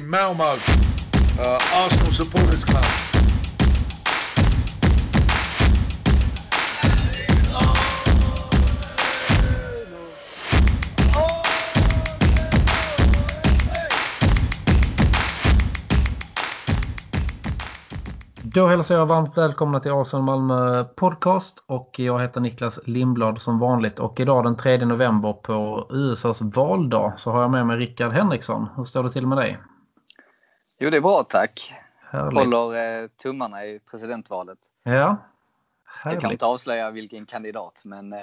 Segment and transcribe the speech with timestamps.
[0.00, 0.50] Malmo uh,
[1.40, 2.84] eh, Arsenal Supporters Club.
[18.54, 23.58] Då hälsar jag varmt välkomna till Arsenal Malmö Podcast och jag heter Niklas Lindblad som
[23.58, 28.12] vanligt och idag den 3 november på USAs valdag så har jag med mig Rickard
[28.12, 28.68] Henriksson.
[28.76, 29.58] Hur står det till med dig?
[30.78, 31.74] Jo, det är bra tack.
[32.10, 32.38] Härligt.
[32.38, 34.58] Håller eh, tummarna i presidentvalet.
[34.82, 35.16] Ja, Jag
[36.02, 36.32] kan härligt.
[36.32, 38.18] inte avslöja vilken kandidat, men eh,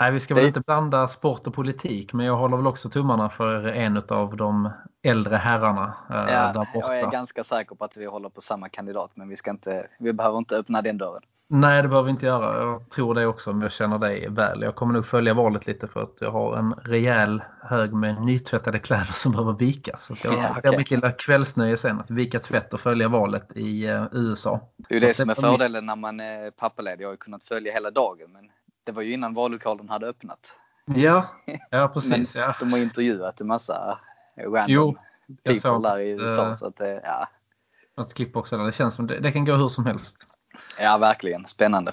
[0.00, 2.88] Nej, vi ska väl Det- inte blanda sport och politik men jag håller väl också
[2.90, 4.70] tummarna för en av de
[5.02, 6.94] äldre herrarna eh, ja, där borta.
[6.94, 9.10] jag är ganska säker på att vi håller på samma kandidat.
[9.14, 11.22] Men vi, ska inte, vi behöver inte öppna den dörren.
[11.54, 12.62] Nej, det behöver vi inte göra.
[12.62, 14.62] Jag tror det också om jag känner dig väl.
[14.62, 18.78] Jag kommer nog följa valet lite för att jag har en rejäl hög med nytvättade
[18.78, 20.04] kläder som behöver vikas.
[20.04, 20.72] Så jag, okej.
[20.74, 24.60] är mitt lilla kvällsnöje sen att vika tvätt och följa valet i eh, USA.
[24.76, 27.04] Det är ju det som är fördelen när man är pappaledig.
[27.04, 28.32] Jag har ju kunnat följa hela dagen.
[28.32, 28.50] Men
[28.84, 30.52] det var ju innan vallokalen hade öppnat.
[30.84, 31.26] Ja,
[31.70, 32.36] ja precis.
[32.36, 32.54] Ja.
[32.60, 33.98] De har intervjuat en massa
[34.36, 34.96] random Jo,
[35.44, 36.48] people såg där i USA.
[36.48, 37.28] eh, Så att, ja,
[37.96, 38.64] Något klipp också där.
[38.64, 40.26] Det känns som det, det kan gå hur som helst.
[40.80, 41.92] Ja, verkligen spännande.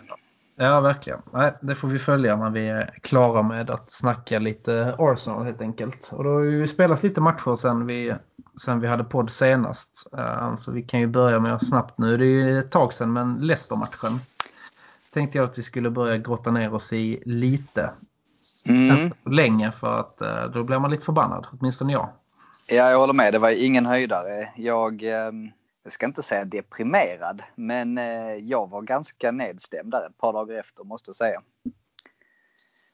[0.55, 1.19] Ja, verkligen.
[1.33, 5.61] Nej, det får vi följa när vi är klara med att snacka lite Arsenal helt
[5.61, 6.09] enkelt.
[6.11, 8.13] Och då har ju spelats lite matcher sen vi,
[8.61, 10.07] sen vi hade podd senast.
[10.17, 12.17] Eh, Så vi kan ju börja med att snabbt nu.
[12.17, 14.19] Det är ju ett tag sedan, men Leicester-matchen
[15.13, 17.89] tänkte jag att vi skulle börja grotta ner oss i lite.
[18.67, 19.11] Mm.
[19.25, 22.09] Länge för att eh, då blir man lite förbannad, åtminstone jag.
[22.69, 23.33] Ja, jag håller med.
[23.33, 24.49] Det var ingen höjdare.
[24.55, 25.31] Jag, eh,
[25.83, 30.55] jag ska inte säga deprimerad, men eh, jag var ganska nedstämd där ett par dagar
[30.55, 31.41] efter måste jag säga.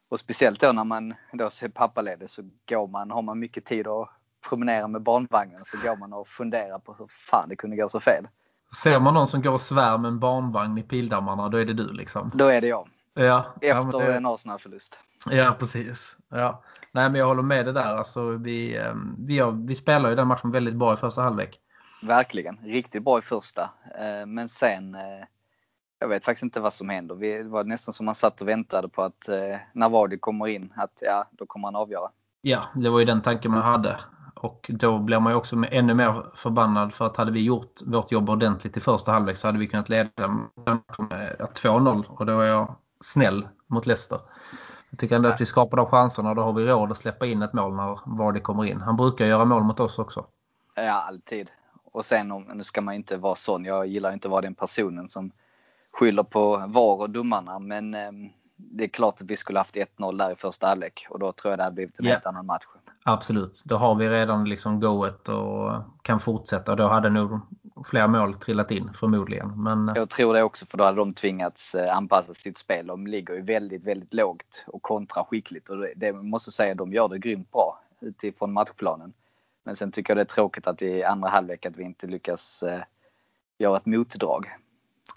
[0.10, 3.88] Och speciellt då när man då ser pappaledig så går man, har man mycket tid
[3.88, 4.10] att
[4.50, 8.00] promenera med barnvagnen så går man och funderar på hur fan det kunde gå så
[8.00, 8.28] fel.
[8.84, 11.74] Ser man någon som går och svär med en barnvagn i pildammarna, då är det
[11.74, 12.32] du liksom.
[12.34, 12.90] Då är det jag.
[13.14, 13.24] Ja,
[13.62, 15.00] ja, Efter det- en Arsenal-förlust.
[15.30, 16.18] Ja, precis.
[16.30, 16.64] Ja.
[16.94, 17.98] Nej, men jag håller med det där.
[17.98, 21.60] Alltså, vi, eh, vi, vi spelar ju den matchen väldigt bra i första halvlek.
[22.08, 22.58] Verkligen.
[22.64, 23.70] Riktigt bra i första.
[24.00, 25.26] Eh, Men sen, eh,
[26.00, 27.16] jag vet faktiskt inte vad som händer.
[27.16, 30.74] Det var nästan som man satt och väntade på att eh, när Vardy kommer in,
[30.76, 32.10] att ja, då kommer han avgöra.
[32.42, 34.00] Ja, det var ju den tanken man hade.
[34.36, 38.12] Och då blir man ju också ännu mer förbannad för att hade vi gjort vårt
[38.12, 42.40] jobb ordentligt i första halvlek så hade vi kunnat leda med ja, 2-0 och då
[42.40, 44.20] är jag snäll mot Leicester.
[44.90, 47.26] Jag tycker ändå att vi skapar de chanserna och då har vi råd att släppa
[47.26, 48.82] in ett mål när Vardy kommer in.
[48.82, 50.26] Han brukar göra mål mot oss också.
[50.76, 51.52] Ja, alltid.
[51.96, 53.66] Och sen, om, nu ska man inte vara sån.
[53.66, 55.32] Jag gillar inte att vara den personen som
[55.92, 57.60] skyller på VAR och domarna.
[57.60, 58.12] Men eh,
[58.56, 61.08] det är klart att vi skulle haft 1-0 där i första halvlek.
[61.10, 62.12] Och då tror jag det hade blivit en Ja.
[62.12, 62.64] helt annan match.
[63.04, 63.62] Absolut.
[63.66, 66.76] Då har vi redan liksom goet och kan fortsätta.
[66.76, 67.40] Då hade nog
[67.86, 69.64] fler mål trillat in förmodligen.
[69.64, 72.88] Men Jag tror det också för då hade de tvingats eh, anpassa sitt spel.
[72.88, 75.70] De ligger ju väldigt, väldigt lågt och kontrar skickligt.
[75.70, 79.14] Och det, det måste säga, de gör det grymt bra utifrån matchplanen.
[79.66, 82.64] Men sen tycker jag det är tråkigt att i andra halvlek att vi inte lyckas
[82.64, 82.82] eh,
[83.58, 84.56] göra ett motdrag.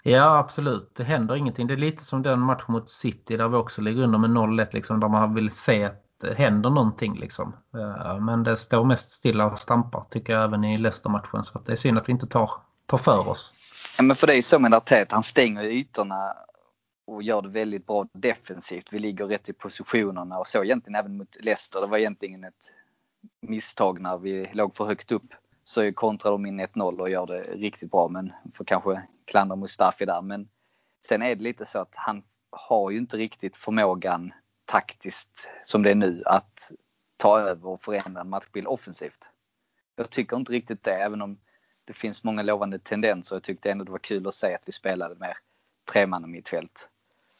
[0.03, 0.91] ja, absolut.
[0.95, 1.67] Det händer ingenting.
[1.67, 4.67] Det är lite som den match mot City där vi också ligger under med 0-1.
[4.73, 7.19] Liksom, där man vill se att det händer någonting.
[7.19, 7.55] Liksom.
[7.73, 11.43] Eh, Men det står mest stilla och stampar tycker jag även i Leicester-matchen.
[11.43, 12.51] Så att det är synd att vi inte tar,
[12.85, 13.53] tar för oss.
[13.97, 16.33] Ja, men för det är så med Arteta, han stänger ytorna
[17.07, 18.87] och gör det väldigt bra defensivt.
[18.91, 21.81] Vi ligger rätt i positionerna och så egentligen även mot Leicester.
[21.81, 22.71] Det var egentligen ett
[23.41, 25.33] misstag när vi låg för högt upp.
[25.63, 30.05] Så kontrar de in 1-0 och gör det riktigt bra men får kanske klandra Mustafi
[30.05, 30.21] där.
[30.21, 30.49] Men
[31.07, 34.33] sen är det lite så att han har ju inte riktigt förmågan
[34.65, 36.71] taktiskt som det är nu att
[37.17, 39.29] ta över och förändra en matchbild offensivt.
[39.95, 41.37] Jag tycker inte riktigt det även om
[41.85, 43.35] det finns många lovande tendenser.
[43.35, 45.37] Jag tyckte ändå det var kul att se att vi spelade mer
[45.91, 46.89] tremanna mittfält.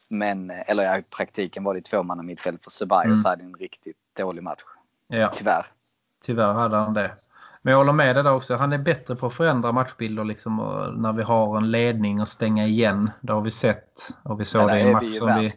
[0.09, 3.25] Men, eller ja, i praktiken var det tvåmanna mittfält för Ceballos Mm.
[3.25, 4.63] hade en riktigt dålig match.
[5.11, 5.65] Ja, Tyvärr.
[6.23, 7.11] tyvärr hade han det.
[7.61, 8.55] Men jag håller med dig där också.
[8.55, 10.55] Han är bättre på att förändra matchbilder liksom,
[10.97, 13.11] när vi har en ledning och stänga igen.
[13.21, 14.09] Det har vi sett.
[14.23, 15.51] Och vi såg det i en match vi som vi.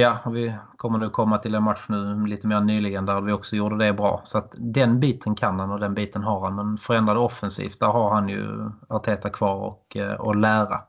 [0.00, 3.32] Ja, och vi kommer nu komma till en match nu lite mer nyligen där vi
[3.32, 4.20] också gjorde det bra.
[4.24, 6.54] Så att den biten kan han och den biten har han.
[6.54, 10.82] Men förändrade offensivt, där har han ju Arteta kvar och, eh, och lära.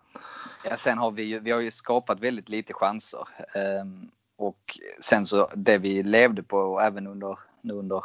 [0.63, 3.27] Ja, sen har vi ju, vi har ju skapat väldigt lite chanser.
[3.55, 8.03] Ehm, och sen så det vi levde på även under, nu under,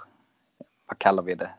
[0.89, 1.51] vad kallar vi det?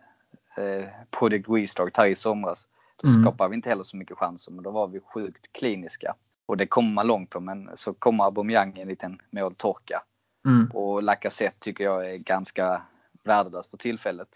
[0.57, 2.67] Eh, Project Restart här i somras.
[3.03, 3.23] Då Mm.
[3.23, 6.15] skapade vi inte heller så mycket chanser men då var vi sjukt kliniska.
[6.45, 10.03] Och det kommer man långt på men så kommer Aubameyang i en liten måltorka.
[10.45, 10.71] Mm.
[10.73, 12.81] Och Lacazette tycker jag är ganska
[13.23, 14.27] värdelös för tillfället.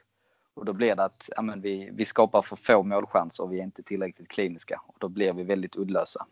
[0.54, 3.60] Och då blir det att ja, men vi, vi skapar för få målchanser och vi
[3.60, 4.82] är inte tillräckligt kliniska.
[4.88, 6.26] Och då blir vi väldigt uddlösa.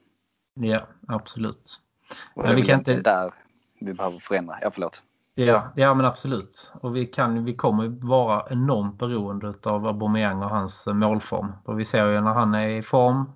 [0.53, 1.81] Ja, absolut.
[2.33, 3.33] Och det är vi kan inte- där
[3.79, 4.57] vi behöver förändra.
[4.61, 5.03] Ja, förlåt.
[5.39, 6.71] Ja, ja men absolut.
[6.81, 11.53] Och vi, kan, vi kommer vara enormt beroende av Aubameyang och hans eh, målform.
[11.65, 13.31] Och vi ser ju när han är i form,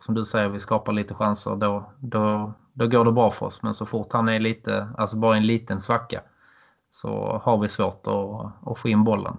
[0.00, 3.62] som du säger, vi skapar lite chanser, då, då, då går det bra för oss.
[3.62, 6.22] Men så fort han är lite, alltså bara en liten svacka,
[6.90, 9.36] så har vi svårt att, att få in bollen.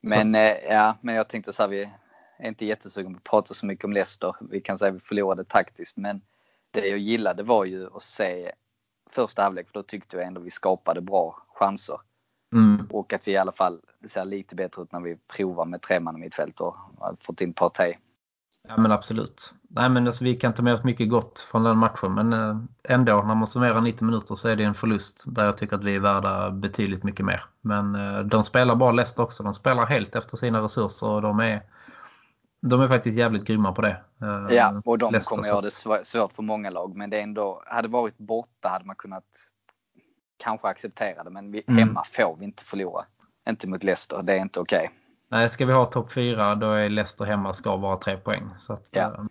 [0.00, 1.92] Men, eh, ja, men jag tänkte så här, vi
[2.38, 4.34] är inte jättesugna på att prata så mycket om Leicester.
[4.40, 6.20] Vi kan säga att vi förlorade taktiskt, men
[6.70, 8.52] det jag gillade var ju att se
[9.10, 11.96] första halvlek, för då tyckte jag ändå vi skapade bra chanser.
[12.52, 12.86] Mm.
[12.90, 16.00] Och att vi i alla fall ser lite bättre ut när vi provar med tre
[16.00, 17.94] man i mittfält och har fått in Partey.
[18.68, 19.54] Ja men absolut.
[19.68, 22.56] Nej men alltså, vi kan ta med oss mycket gott från den matchen men eh,
[22.82, 25.84] ändå när man summerar 90 minuter så är det en förlust där jag tycker att
[25.84, 27.40] vi är värda betydligt mycket mer.
[27.60, 29.42] Men eh, de spelar bra Leicester också.
[29.42, 31.62] De spelar helt efter sina resurser och de är,
[32.60, 33.96] de är faktiskt jävligt grymma på det.
[34.22, 36.96] Eh, Ja, och de Leicester, kommer göra det svå- svårt för många lag.
[36.96, 39.24] Men det är ändå, hade varit borta hade man kunnat
[40.36, 41.30] kanske acceptera det.
[41.30, 41.78] Men vi, Mm.
[41.78, 43.04] hemma får vi inte förlora.
[43.48, 44.90] Inte mot Leicester, det är inte okej.
[45.30, 48.48] Nej, ska vi ha topp 4 då är Leicester hemma ska vara tre poäng.
[48.58, 49.00] Så att, Ja.
[49.02, 49.24] eh,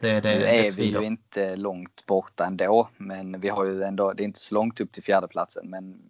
[0.00, 1.00] det, det, Nu det är vi svider.
[1.00, 4.80] ju inte långt borta ändå, men vi har ju ändå, det är inte så långt
[4.80, 5.70] upp till fjärdeplatsen.
[5.70, 6.02] Men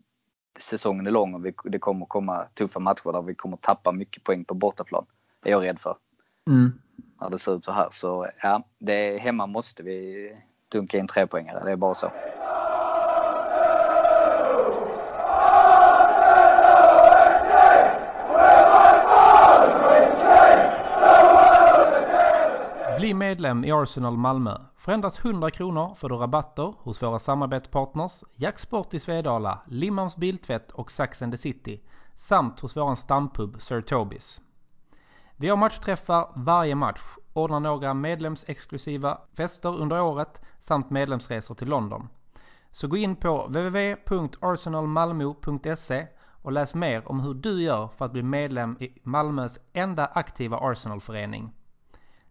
[0.60, 4.24] säsongen är lång och vi, det kommer komma tuffa matcher där vi kommer tappa mycket
[4.24, 5.06] poäng på bortaplan.
[5.42, 5.96] Det är jag rädd för.
[6.50, 6.72] Mm.
[7.20, 7.88] När det ser ut så här.
[7.90, 10.28] Så ja, det är, hemma måste vi
[10.68, 11.64] dunka in tre poängare.
[11.64, 12.12] Det är bara så.
[22.98, 24.58] Bli medlem i Arsenal Malmö.
[24.76, 30.70] För endast 100 kronor får du rabatter hos våra samarbetspartners Jacksport i Svedala, Limmans Biltvätt
[30.70, 31.80] och Sax and the City
[32.16, 34.40] samt hos våran stampub Sir Tobis.
[35.36, 37.00] Vi har matchträffar varje match,
[37.32, 42.08] ordnar några medlemsexklusiva fester under året samt medlemsresor till London.
[42.72, 46.06] Så gå in på www.arsenalmalmo.se
[46.42, 50.58] och läs mer om hur du gör för att bli medlem i Malmös enda aktiva
[50.58, 51.52] Arsenalförening.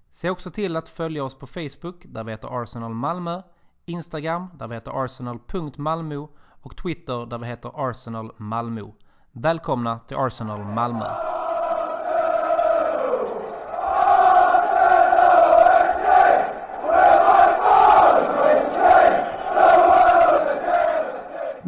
[0.09, 3.41] Se också till att följa oss på Facebook där vi heter Arsenal Malmö,
[3.85, 6.29] Instagram där vi heter arsenal.malmo
[6.61, 8.91] och Twitter där vi heter Arsenal Malmö.
[9.31, 11.40] Välkomna till Arsenal Malmö!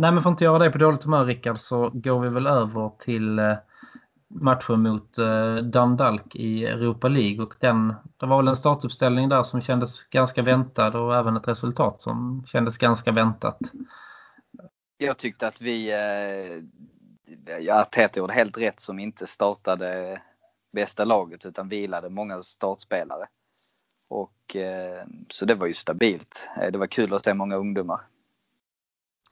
[0.03, 2.47] Nej men för att inte göra dig på dåligt humör Rickard så går vi väl
[2.47, 3.55] över till eh,
[4.27, 9.43] matchen mot eh, Dundalk i Europa League och den, det var väl en startuppställning där
[9.43, 13.59] som kändes ganska väntad och även ett resultat som kändes ganska väntat.
[14.97, 20.21] Jag tyckte att vi, eh, ja Tete gjorde helt rätt som inte startade
[20.73, 23.27] bästa laget utan vilade många startspelare.
[24.09, 24.55] Och,
[25.29, 26.47] så det var ju stabilt.
[26.71, 28.01] Det var kul att se många ungdomar.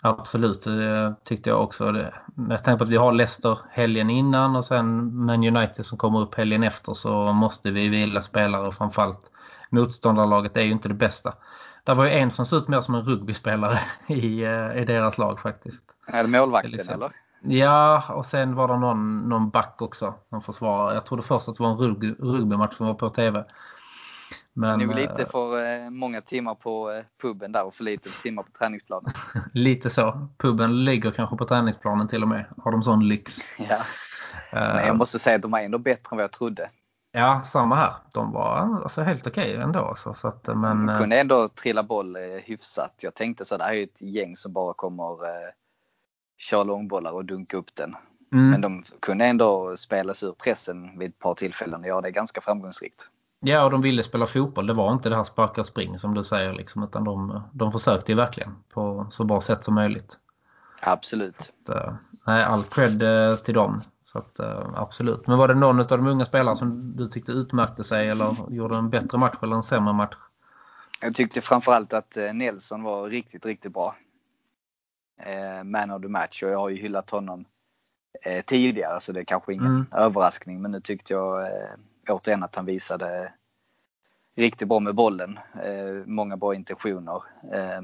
[0.04, 1.92] Absolut, det tyckte jag också.
[1.92, 5.98] Det, med tanke på att vi har Leicester helgen innan och sen Man United som
[5.98, 9.32] kommer upp helgen efter så måste vi vila spelare och framförallt
[9.70, 11.34] motståndarlaget är ju inte det bästa.
[11.84, 15.18] Det var ju en som såg ut mer som en rugbyspelare i, eh, i deras
[15.18, 15.86] lag faktiskt.
[16.08, 17.10] Är det målvakten exempel.
[17.44, 17.58] eller?
[17.58, 20.94] Ja, och sen var det någon, någon back också, någon försvarare.
[20.94, 23.46] Jag trodde först att det var en rugby, rugbymatch som var på TV.
[24.54, 28.10] Men Nog lite eh, för eh, många timmar på eh, puben där och för lite
[28.24, 29.12] timmar på träningsplanen.
[29.54, 30.28] lite så.
[30.38, 32.46] Puben ligger kanske på träningsplanen till och med.
[32.58, 33.38] Har de sån lyx?
[33.58, 33.78] Ja.
[34.52, 36.70] Men jag måste säga att de är ändå bättre än vad jag trodde.
[37.12, 37.94] Ja, samma här.
[38.14, 39.80] De var alltså helt okej ändå.
[39.80, 42.96] Alltså, så att, men, De kunde ändå trilla boll hyfsat.
[43.02, 45.52] Jag tänkte så det här är ju ett gäng som bara kommer eh,
[46.38, 47.96] köra långbollar och dunka upp den.
[48.34, 52.02] mm, Men de kunde ändå spela sig ur pressen vid ett par tillfällen och göra
[52.02, 53.08] det ganska framgångsrikt.
[53.44, 54.68] Ja, och de ville spela fotboll.
[54.68, 56.54] Det var inte det här sparka och spring som du säger.
[56.54, 60.20] Liksom, utan de, de försökte ju verkligen på så bra sätt som möjligt.
[60.82, 61.54] Absolut.
[61.66, 61.94] Så, eh,
[62.28, 63.82] nej, all cred eh, till dem.
[64.06, 65.28] Så att, eh, absolut.
[65.28, 68.76] Men var det någon av de unga spelarna som du tyckte utmärkte sig eller gjorde
[68.78, 70.16] en bättre match eller en sämre match?
[71.02, 73.96] Jag tyckte framförallt att Nelson var riktigt, riktigt bra.
[75.64, 77.46] Man of the match och jag har ju hyllat honom
[78.46, 79.86] tidigare så det är kanske ingen Mm.
[79.92, 80.62] överraskning.
[80.62, 81.48] Men nu tyckte jag
[82.14, 83.34] återigen att han visade
[84.36, 85.40] riktigt bra med bollen.
[85.64, 87.24] Eh, många bra intentioner.
[87.54, 87.82] Eh,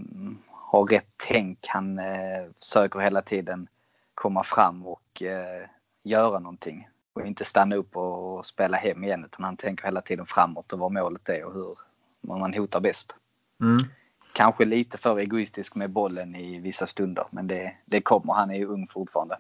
[0.68, 1.68] har rätt tänk.
[1.68, 3.68] Han eh, söker hela tiden
[4.14, 5.68] komma fram och eh,
[6.04, 6.88] göra någonting.
[7.14, 10.80] Och inte stanna upp och spela hem igen utan han tänker hela tiden framåt och
[10.80, 11.78] vad målet är och hur
[12.22, 13.16] man hotar bäst.
[13.62, 13.78] Mm.
[14.34, 18.34] Kanske lite för egoistisk med bollen i vissa stunder men det, det kommer.
[18.34, 19.38] Han är ju ung fortfarande.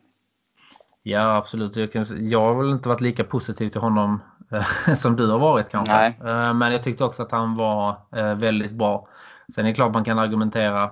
[1.03, 1.75] Ja absolut.
[1.75, 4.19] Jag, kan, jag har väl inte varit lika positiv till honom
[4.97, 5.93] som du har varit kanske.
[5.93, 6.53] Nej.
[6.53, 7.95] Men jag tyckte också att han var
[8.35, 9.07] väldigt bra.
[9.55, 10.89] Sen är det klart man kan argumentera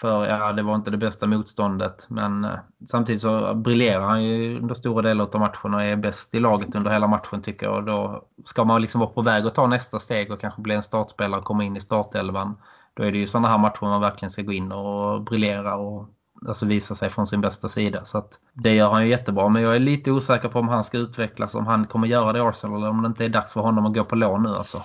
[0.00, 2.06] för ja, det var inte det bästa motståndet.
[2.08, 6.34] Men eh, samtidigt så briljerar han ju under stora delar av matchen och är bäst
[6.34, 7.76] i laget under hela matchen tycker jag.
[7.76, 10.74] Och då ska man liksom vara på väg att ta nästa steg och kanske bli
[10.74, 12.56] en startspelare och komma in i startelvan.
[12.94, 16.08] Då är det ju sådana här matcher man verkligen ska gå in och briljera och
[16.46, 18.04] alltså visa sig från sin bästa sida.
[18.04, 19.48] Så att det gör han ju jättebra.
[19.48, 22.38] Men jag är lite osäker på om han ska utvecklas, om han kommer göra det
[22.38, 24.48] i Arsenal eller om det inte är dags för honom att gå på lån nu
[24.48, 24.82] alltså.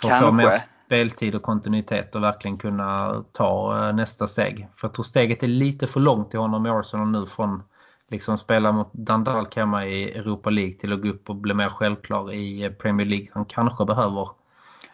[0.00, 4.68] För Kanske speltid och kontinuitet och verkligen kunna ta eh, nästa steg.
[4.76, 7.62] För jag tror steget är lite för långt till honom i Arsenal nu från
[8.10, 11.68] liksom spela mot Dundalk hemma i Europa League till att gå upp och bli mer
[11.68, 13.28] självklar i eh, Premier League.
[13.32, 14.28] Han kanske behöver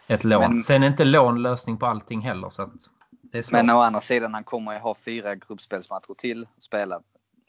[0.07, 0.41] ett lån.
[0.41, 2.49] Men, Sen är inte lån lösning på allting heller.
[2.49, 2.69] Så är
[3.51, 7.01] men å andra sidan, han kommer ju ha fyra gruppspelsmatcher till att spela.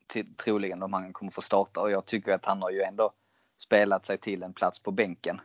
[0.06, 3.12] Till, troligen om han kommer få starta och jag tycker att han har ju ändå
[3.58, 5.40] spelat sig till en plats på bänken.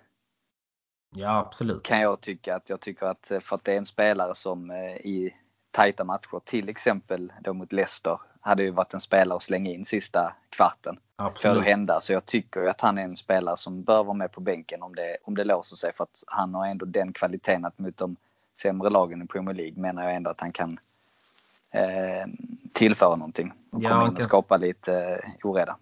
[1.16, 1.84] Ja, absolut.
[1.84, 2.56] Kan jag tycka.
[2.56, 5.36] att Jag tycker att eh, för att det är en spelare som eh, i
[5.72, 9.86] tajta matcher, till exempel då mot Leicester, hade ju varit en spelare att slänga in
[9.86, 11.00] sista kvarten.
[11.16, 11.56] Absolut.
[11.56, 12.02] För att hända.
[12.02, 14.82] Så jag tycker ju att han är en spelare som bör vara med på bänken
[14.82, 15.94] om det, om det låser sig.
[15.94, 18.16] För att han har ändå den kvaliteten att mot de
[18.62, 20.80] sämre lagen i Premier League menar jag ändå att han kan
[21.72, 22.32] eh,
[22.74, 23.54] tillföra någonting.
[23.72, 25.78] Och ja, komma in och skapa lite eh, oreda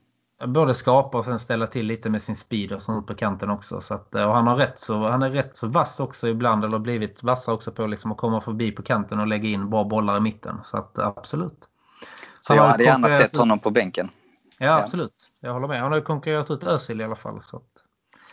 [0.48, 3.82] både skapa och sen ställa till lite med sin speed och sånt på kanten också.
[3.82, 6.80] Så att, och han, har rätt så, han är rätt så vass också ibland eller
[6.80, 10.18] blivit vassa också på liksom att komma förbi på kanten och lägga in bra bollar
[10.18, 10.60] i mitten.
[10.64, 11.68] Så att absolut.
[12.40, 14.10] Så jag hade gärna sett honom på bänken.
[14.58, 15.32] Ja, ja, absolut.
[15.40, 15.82] Jag håller med.
[15.82, 17.44] Han har ju konkurrerat ut Özil i alla fall.
[17.44, 17.64] Så att,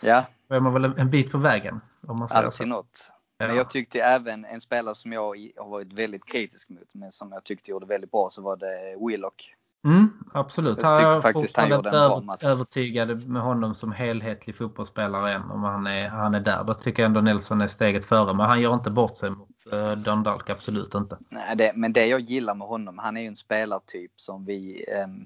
[0.01, 0.25] ja.
[0.47, 1.81] Då är man väl en bit på vägen.
[2.07, 3.11] Om man Alltid något.
[3.41, 3.47] Ja.
[3.47, 7.31] Men jag tyckte även en spelare som jag har varit väldigt kritisk mot, men som
[7.31, 10.81] jag tyckte gjorde väldigt bra, så var det Willock Mm, absolut.
[10.81, 12.43] Jag tyckte jag faktiskt han gjorde en bra match.
[12.43, 16.63] övertygad med honom som helhetlig fotbollsspelare än om han är, han är där.
[16.63, 18.33] Då tycker jag ändå Nelson är steget före.
[18.33, 21.17] Men han gör inte bort sig mot uh, Dundalk, absolut inte.
[21.29, 24.85] Nej, det, men det jag gillar med honom, han är ju en spelartyp som vi
[25.05, 25.25] um,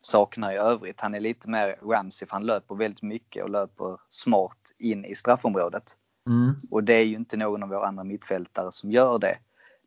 [0.00, 1.00] saknar i övrigt.
[1.00, 5.14] Han är lite mer Ramsey för han löper väldigt mycket och löper smart in i
[5.14, 5.96] straffområdet.
[6.28, 6.54] Mm.
[6.70, 9.38] Och det är ju inte någon av våra andra mittfältare som gör det.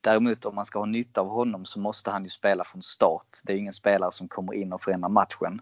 [0.01, 3.37] Däremot om man ska ha nytta av honom så måste han ju spela från start.
[3.45, 5.61] Det är ingen spelare som kommer in och förändrar matchen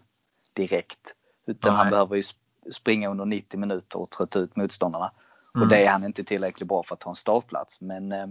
[0.52, 1.14] direkt.
[1.46, 1.82] Utan Nej.
[1.82, 2.22] han behöver ju
[2.72, 5.12] springa under 90 minuter och trötta ut motståndarna.
[5.54, 5.62] Mm.
[5.62, 7.80] Och det är han inte tillräckligt bra för att ta en startplats.
[7.80, 8.26] Men eh,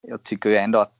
[0.00, 0.94] jag tycker ju ändå att,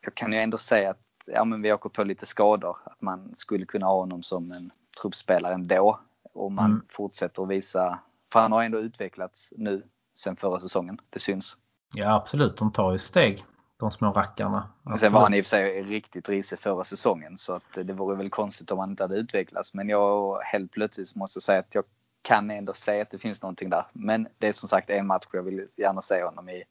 [0.00, 2.76] jag kan ju ändå säga att ja, men vi åker på lite skador.
[2.84, 4.70] Att man skulle kunna ha honom som en
[5.02, 6.00] truppspelare ändå.
[6.34, 6.82] Om man mm.
[6.88, 7.98] fortsätter att visa,
[8.32, 9.82] för han har ändå utvecklats nu
[10.14, 10.98] sen förra säsongen.
[11.10, 11.56] Det syns.
[11.94, 13.44] Ja absolut, de tar ju steg.
[13.76, 14.68] De små rackarna.
[14.82, 15.00] Absolut.
[15.00, 18.16] Sen var han i och för sig riktigt risig förra säsongen så att det vore
[18.16, 19.74] väl konstigt om han inte hade utvecklats.
[19.74, 21.84] Men jag helt plötsligt måste säga att jag
[22.22, 23.86] kan ändå säga att det finns någonting där.
[23.92, 26.64] Men det är som sagt en match jag vill gärna se honom i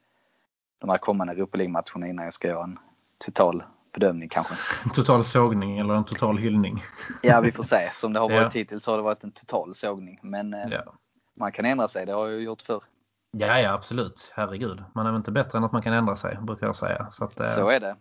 [0.79, 2.79] de här kommande Europa League-matcherna innan jag ska göra en
[3.17, 4.53] total bedömning kanske.
[4.83, 6.83] En total sågning eller en total hyllning?
[7.21, 7.89] Ja, vi får se.
[7.93, 8.59] Som det har varit ja.
[8.59, 10.19] hittills har det varit en total sågning.
[10.21, 10.93] Men eh, ja.
[11.37, 12.83] Man kan ändra sig, det har jag gjort förr.
[13.31, 14.31] Ja, ja absolut.
[14.35, 14.83] Herregud.
[14.93, 17.07] Man är väl inte bättre än att man kan ändra sig, brukar jag säga.
[17.11, 17.95] Så, att, eh, så är det.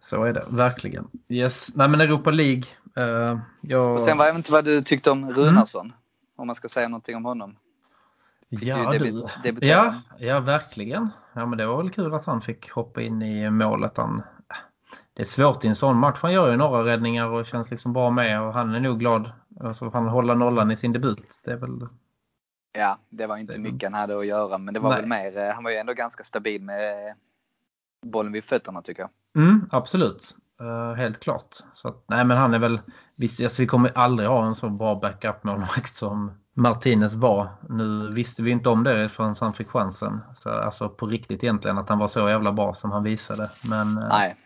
[0.00, 1.08] Så är det, verkligen.
[1.28, 1.74] Yes.
[1.74, 2.64] Nej men Europa League.
[2.96, 3.94] Eh, jag...
[3.94, 5.86] Och sen var jag inte vad du tyckte om Runarsson.
[5.86, 5.96] Mm.
[6.36, 7.56] Om man ska säga någonting om honom.
[8.48, 8.98] Ja, du,
[9.42, 9.66] du.
[9.66, 11.08] ja, ja, verkligen.
[11.32, 13.96] Ja, men det var väl kul att han fick hoppa in i målet.
[13.96, 14.22] Han,
[15.14, 16.18] det är svårt i en sån match.
[16.22, 19.32] Han gör ju några räddningar och känns liksom bra med och han är nog glad.
[19.60, 21.40] Alltså, han håller nollan i sin debut.
[21.44, 21.88] Det är väl
[22.78, 25.00] Ja, det var inte mycket han hade att göra men det var Nej.
[25.00, 27.14] väl mer, eh, han var ju ändå ganska stabil med
[28.06, 29.10] bollen vid fötterna tycker jag.
[29.42, 31.56] Mm, absolut, uh, helt klart.
[31.72, 32.80] Så att, nej men han är väl,
[33.18, 37.48] vi, alltså, vi kommer aldrig ha en så bra backup-målvakt som Martinez var.
[37.68, 40.20] Nu visste vi inte om det förrän han fick chansen.
[40.36, 43.50] Så, alltså på riktigt egentligen att han var så jävla bra som han visade.
[43.70, 44.36] Men, nej.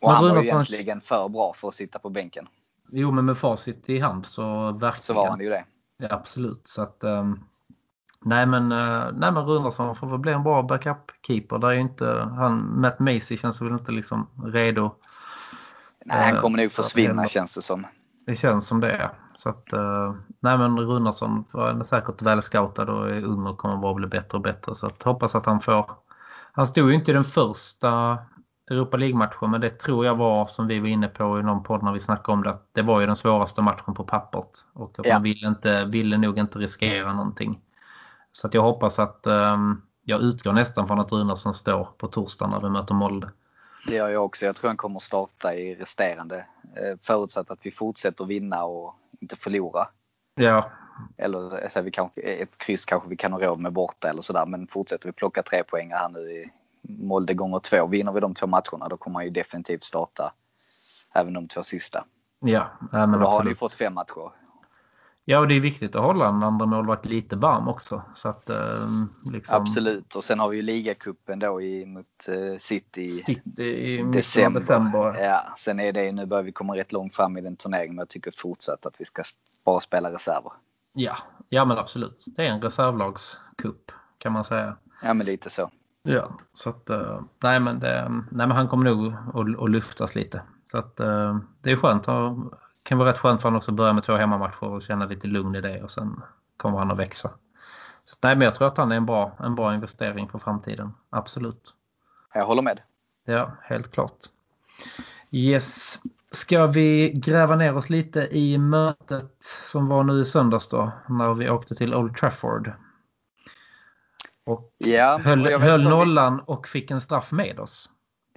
[0.00, 2.48] Och han var ju egentligen för bra för att sitta på bänken.
[2.92, 5.02] Jo men med facit i hand så verkligen.
[5.02, 5.64] Så var han ju det.
[6.00, 6.66] Ja, absolut.
[6.66, 7.44] Så att, um,
[8.24, 9.44] nej men, uh, nej men
[9.94, 11.58] får väl bli en bra backup-keeper.
[11.58, 14.94] Där är inte, han, Matt Macy känns väl inte liksom redo.
[16.04, 17.86] Nej, han kommer nog försvinna känns det som.
[18.26, 19.10] Det känns som det är.
[19.36, 23.76] Så att, uh, nej men Runarsson är säkert väl scoutad och är ung och kommer
[23.76, 24.74] bara bli bättre och bättre.
[24.74, 25.90] Så att, hoppas att han får.
[26.52, 28.18] Han stod ju inte i den första
[28.70, 31.82] Europa League-matchen men det tror jag var som vi var inne på i någon podd
[31.82, 32.50] när vi snackade om det.
[32.50, 35.14] Att det var ju den svåraste matchen på pappret och att ja.
[35.14, 37.60] man ville, inte, ville nog inte riskera någonting.
[38.32, 42.46] Så att jag hoppas att um, jag utgår nästan från att Runarsson står på torsdag
[42.46, 43.30] när vi möter Molde.
[43.86, 44.46] Det gör jag också.
[44.46, 46.46] Jag tror han kommer starta i resterande.
[46.76, 49.88] Eh, förutsatt att vi fortsätter vinna och inte förlora.
[50.34, 50.70] Ja,
[51.16, 54.46] Eller så vi kanske, ett kryss kanske vi kan ha råd med borta eller sådär.
[54.46, 56.50] Men fortsätter vi plocka tre poäng här nu i
[56.82, 57.86] Molde gånger två.
[57.86, 60.32] Vinner vi de två matcherna då kommer han ju definitivt starta
[61.14, 62.04] även de två sista.
[62.40, 64.32] ja, Och men då har han ju fått fem matcher.
[65.24, 68.02] Ja, och det är viktigt att hålla en andra målvakt lite varm också.
[68.14, 68.56] Så att, eh,
[69.32, 70.14] liksom, Absolut.
[70.14, 73.08] Och sen har vi ju ligacupen då i, mot eh, City.
[73.08, 74.60] City i december.
[74.60, 75.14] december.
[75.22, 78.02] Ja, sen är det nu börjar vi komma rätt långt fram i den turneringen men
[78.02, 79.22] jag tycker fortsatt att vi ska
[79.64, 80.52] bara spela reserver.
[80.92, 81.16] Ja,
[81.48, 82.24] ja men absolut.
[82.26, 84.76] Det är en reservlagscup kan man säga.
[85.02, 85.70] Ja men lite så.
[86.02, 90.14] Ja, så att eh, nej men, det, nej men han kommer nog att, att lyftas
[90.14, 90.42] lite.
[90.70, 92.04] Så att eh, det är skönt.
[92.04, 92.34] Det
[92.84, 95.26] kan vara rätt skönt för honom också att börja med två hemmamatcher och känna lite
[95.26, 96.22] lugn i det och sen
[96.56, 97.30] kommer han att växa.
[98.04, 100.92] Så, nej men jag tror att han är en bra, en bra investering för framtiden.
[101.10, 101.74] Absolut.
[102.34, 102.80] Jag håller med.
[103.24, 104.18] Ja, helt klart.
[105.30, 106.00] Yes.
[106.30, 111.34] Ska vi gräva ner oss lite i mötet som var nu i söndags då när
[111.34, 112.72] vi åkte till Old Trafford?
[114.44, 117.90] Och Ja, höll, och jag höll om vi- nollan och fick en straff med oss.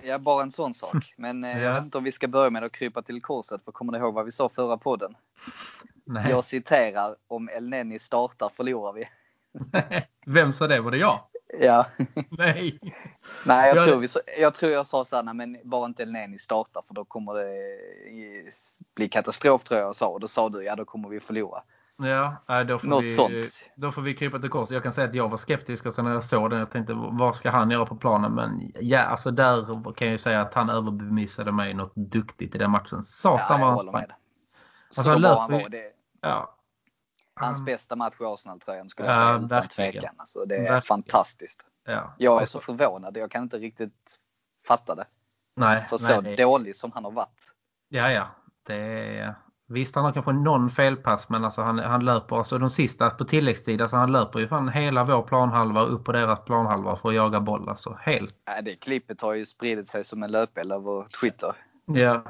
[0.04, 1.14] Ja, bara en sån sak.
[1.18, 1.74] Men eh, jag Ja.
[1.74, 4.14] vet inte om vi ska börja med att krypa till korset för kommer ni ihåg
[4.14, 5.16] vad vi sa förra podden?
[6.06, 6.30] Nej.
[6.30, 9.08] Jag citerar om El Neni startar förlorar vi.
[10.26, 10.82] Vem sa det?
[10.82, 11.20] Var det jag?
[11.60, 11.86] Ja.
[12.30, 12.80] Nej.
[13.46, 14.08] Nej, jag, Ja, tror vi,
[14.40, 17.06] jag tror jag sa så här, nej men bara inte El Neni startar för då
[17.06, 17.48] kommer det
[18.08, 18.54] eh,
[18.96, 20.08] bli katastrof tror jag jag sa.
[20.08, 21.62] Och då sa du, ja då kommer vi förlora.
[22.00, 23.54] Ja, då får Något vi, sånt.
[23.76, 24.72] Då får vi krypa till kors.
[24.72, 26.60] Jag kan säga att jag var skeptisk alltså när jag såg den.
[26.60, 28.32] Jag tänkte vad ska han göra på planen?
[28.34, 32.58] Men ja, alltså där kan jag ju säga att han överbevisade mig något duktigt i
[32.58, 33.04] den matchen.
[33.04, 34.06] Satan Ja, vad han sprang.
[34.98, 35.70] Alltså, han bra han var.
[35.70, 36.56] Det, Ja.
[37.36, 39.92] hans Han- bästa match i Arsenal-tröjan skulle jag Ja, säga utan verkligen.
[39.94, 40.16] tvekan.
[40.18, 40.82] Alltså, det är Verkligen.
[40.82, 41.66] fantastiskt.
[41.86, 42.14] ja.
[42.18, 43.18] Jag är Alltså, så förvånad.
[43.18, 44.20] Jag kan inte riktigt
[44.68, 45.06] fatta det.
[45.56, 47.48] Nej, För nej, så det- dålig som han har varit.
[47.90, 48.28] Ja, ja.
[48.66, 48.76] Det
[49.20, 49.36] är...
[49.68, 53.26] Visst, han har kanske någon felpass, men alltså han, han löper, alltså de sista på
[53.26, 57.16] tilläggstid, alltså han löper ju fan hela vår planhalva upp på deras planhalva för att
[57.16, 57.70] jaga boll.
[57.70, 58.36] Alltså helt.
[58.48, 61.56] Nej, det klippet har ju spridit sig som en löpeld över Twitter.
[61.86, 62.24] Ja.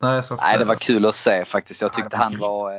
[0.00, 1.82] Nej, så Nej, det var kul att se faktiskt.
[1.82, 2.72] Jag Ja, tyckte han var...
[2.72, 2.78] eh,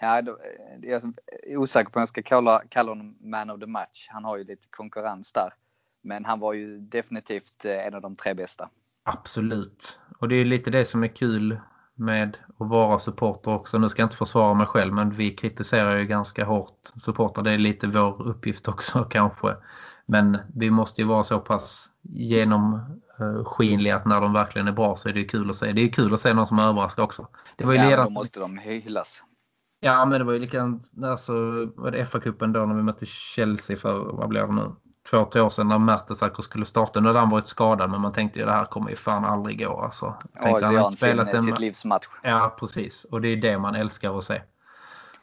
[0.00, 1.02] Ja, då, eh, jag
[1.42, 4.06] är osäker på om jag ska kalla, kalla honom man of the match.
[4.10, 5.52] Han har ju lite konkurrens där.
[6.02, 8.68] Men han var ju definitivt eh, en av de tre bästa.
[9.02, 9.98] Absolut.
[10.18, 11.58] Och det är lite det som är kul
[11.98, 13.78] med att vara supporter också.
[13.78, 17.42] Nu ska jag inte försvara mig själv men vi kritiserar ju ganska hårt supporter.
[17.42, 19.56] Det är lite vår uppgift också kanske.
[20.06, 25.08] Men vi måste ju vara så pass genomskinliga att när de verkligen är bra så
[25.08, 25.72] är det ju kul att se.
[25.72, 27.28] Det är ju kul att se någon som överraskar också.
[27.56, 29.22] Det var ju Ja, då måste de hyllas.
[29.80, 31.32] Ja men det var ju likadant alltså,
[31.76, 34.72] var det FA-cupen då när vi mötte Chelsea för, vad blir det nu?
[35.10, 37.00] Två, tre år sedan när Mertesacker skulle starta.
[37.00, 39.66] Nu hade han varit skadad men man tänkte ju det här kommer ju fan aldrig
[39.66, 40.14] gå alltså.
[40.42, 41.42] Så han har spelat sin, en...
[41.42, 42.06] sitt livs match.
[42.22, 44.42] Ja precis och det är det man älskar att se.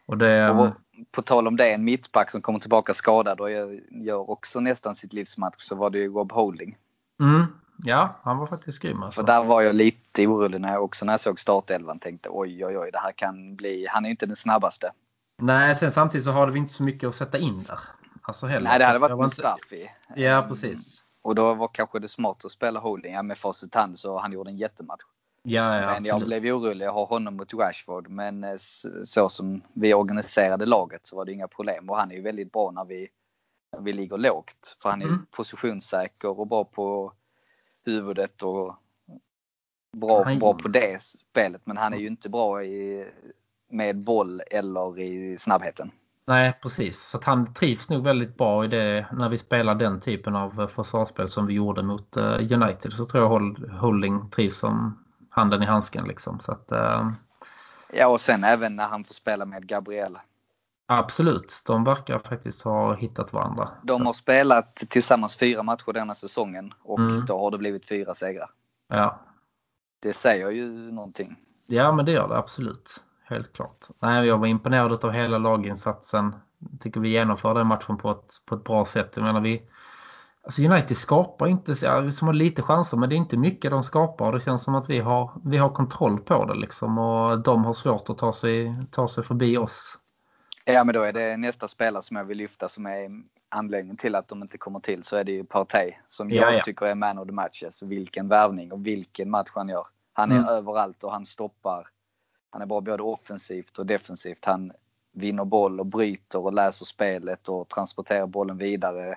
[0.06, 0.70] Och det, Och
[1.12, 4.96] på tal om det, en mittback som kommer tillbaka skadad och gör, gör också nästan
[4.96, 6.78] sitt livs match så var det ju Rob Holding.
[7.20, 7.46] mm,
[7.78, 9.22] ja han var faktiskt grym alltså.
[9.22, 12.66] För där var jag lite orolig när jag också när jag såg startelvan tänkte oj
[12.66, 14.92] oj oj det här kan bli, han är ju inte den snabbaste.
[15.38, 17.80] Nej sen samtidigt så har vi inte så mycket att sätta in där.
[18.28, 18.70] Alltså heller.
[18.70, 19.90] Nej det hade varit en straff i.
[20.16, 20.50] Ja Mm.
[20.50, 21.04] precis.
[21.22, 23.14] Och då var kanske det smart att spela Holding.
[23.14, 25.02] Ja med facit hand så han gjorde en jättematch.
[25.44, 26.86] Ja, ja men jag blev orolig.
[26.86, 28.10] Jag har honom mot Rashford.
[28.10, 28.56] Men eh,
[29.04, 31.90] så som vi organiserade laget så var det inga problem.
[31.90, 33.08] Och han är ju väldigt bra när vi,
[33.74, 34.78] när vi ligger lågt.
[34.82, 35.26] För han är Mm.
[35.32, 37.14] positionssäker och bra på
[37.86, 38.76] huvudet och
[39.98, 41.62] bra, Han- bra på det spelet.
[41.66, 43.10] Men han är ju inte bra i,
[43.70, 45.92] med boll eller i snabbheten.
[46.28, 47.02] Nej, precis.
[47.02, 50.68] Så han trivs nog väldigt bra i det när vi spelar den typen av eh,
[50.68, 52.94] försvarsspel som vi gjorde mot eh, United.
[52.94, 56.40] Så tror jag Hold- Holding trivs som handen i handsken liksom.
[56.40, 57.10] Så att eh,
[57.94, 60.18] Ja och sen även när han får spela med Gabriel.
[60.88, 63.70] absolut, de verkar faktiskt ha hittat varandra.
[63.84, 67.26] De så, har spelat tillsammans fyra matcher denna säsongen och Mm.
[67.26, 68.50] då har det blivit fyra segrar.
[68.88, 69.20] ja.
[70.00, 71.36] Det säger ju någonting.
[71.68, 73.04] ja, men det gör det absolut.
[73.28, 73.88] Helt klart.
[74.00, 76.36] Nej, jag var imponerad av hela laginsatsen.
[76.72, 79.12] Jag tycker vi genomför den matchen på ett, på ett bra sätt.
[79.16, 79.62] Jag menar, vi,
[80.44, 81.76] Alltså United skapar inte,
[82.12, 84.32] som har lite chanser men det är inte mycket de skapar.
[84.34, 87.74] Det känns som att vi har, vi har kontroll på det liksom och de har
[87.74, 90.00] svårt att ta sig, ta sig förbi oss.
[90.66, 93.10] Ja men då är det nästa spelare som jag vill lyfta som är
[93.50, 96.56] anledningen till att de inte kommer till så är det ju Partey som Ja, jag
[96.56, 96.64] ja.
[96.64, 97.64] tycker är man of the match.
[97.64, 99.88] Alltså vilken värvning och vilken match han gör.
[100.14, 100.48] Han är Mm.
[100.50, 101.88] överallt och han stoppar.
[102.56, 104.46] Han är bra både offensivt och defensivt.
[104.46, 104.72] Han
[105.14, 109.16] vinner boll och bryter och läser spelet och transporterar bollen vidare.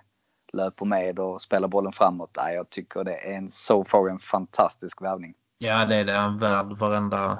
[0.52, 2.30] löper med och spelar bollen framåt.
[2.36, 5.34] Nej, jag tycker det är en so far en fantastisk värvning.
[5.58, 6.12] Ja, det är det.
[6.12, 7.38] Han är värd varenda,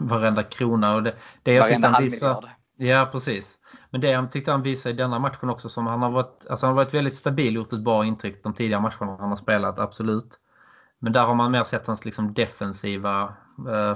[0.00, 0.94] varenda krona.
[0.94, 2.48] Och det, det jag Varenda han halvmiljard.
[2.76, 3.58] Ja, precis.
[3.90, 6.66] Men det han tyckte han visade i denna matchen också som han har varit, alltså
[6.66, 9.78] han har varit väldigt stabil, gjort ett bra intryck de tidigare matcherna han har spelat,
[9.78, 10.40] absolut.
[10.98, 13.34] Men där har man mer sett hans liksom defensiva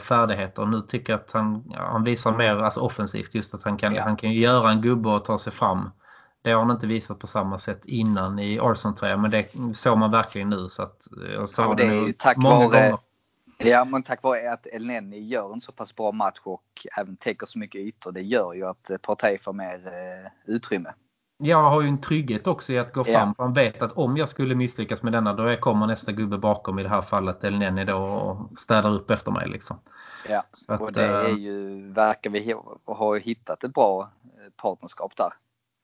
[0.03, 0.67] färdigheter.
[0.67, 4.03] Nu tycker jag att han, han visar mer alltså offensivt just att han kan, Ja.
[4.03, 5.91] han kan göra en gubbe och ta sig fram.
[6.43, 10.11] Det har han inte visat på samma sätt innan i Arsenal-tröjan men det såg man
[10.11, 10.69] verkligen nu.
[10.69, 12.99] Så att, eh, jag såg Ja, det är ju tack många vare- gånger.
[13.65, 16.63] Ja, men tack vare att Elneny gör en så pass bra match och
[16.99, 18.13] även täcker så mycket ytor.
[18.13, 20.93] Det gör ju att eh, Partey får mer eh, utrymme.
[21.43, 23.35] Jag har ju en trygghet också i att gå fram.
[23.35, 26.39] För han vet att om jag skulle misslyckas med denna då är- kommer nästa gubbe
[26.39, 29.49] bakom i det här fallet El Neni då och städar upp efter mig.
[29.49, 29.81] Liksom.
[30.29, 32.55] Ja, att, och det är eh, ju, verkar vi
[32.87, 35.33] ha- hittat ett bra eh, partnerskap där.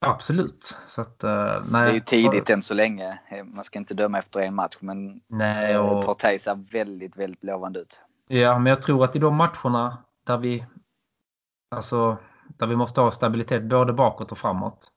[0.07, 0.77] Absolut.
[0.87, 3.19] Så att, eh, nej, Det är ju tidigt än så länge.
[3.45, 7.81] Man ska inte döma efter en match men Nej, och, Partey ser väldigt, väldigt lovande
[7.81, 8.01] ut.
[8.29, 10.67] ja, men jag tror att i de matcherna där vi
[11.77, 12.17] alltså,
[12.49, 14.93] där vi måste ha stabilitet både bakåt och framåt.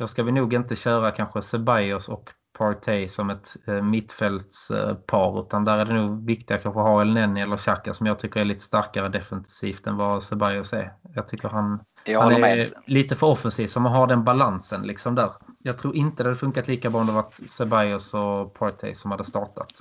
[0.00, 5.64] Då ska vi nog inte köra kanske Ceballos och Partey som ett eh, mittfältspar utan
[5.64, 8.40] där är det nog viktigare kanske att ha El Neni eller Xhaka som jag tycker
[8.40, 10.92] är lite starkare defensivt än vad Ceballos är.
[11.14, 12.66] Jag tycker han, Jag han är med.
[12.86, 15.30] lite för offensiv som har den balansen liksom där.
[15.58, 19.10] Jag tror inte det hade funkat lika bra om det varit Ceballos och Partey som
[19.10, 19.72] hade startat.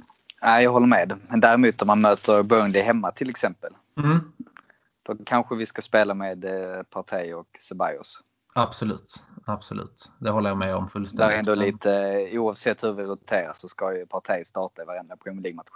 [0.41, 1.19] Nej, jag håller med.
[1.29, 3.73] Men däremot om man möter Burnley hemma till exempel.
[3.97, 4.19] Mm.
[5.03, 8.21] Då kanske vi ska spela med eh, Partey och Ceballos.
[8.53, 10.12] Absolut, absolut.
[10.19, 11.27] Det håller jag med om fullständigt.
[11.29, 11.93] Där är ändå lite,
[12.31, 15.67] eh, oavsett hur vi roterar så ska ju Partey starta i varenda Premier League-match.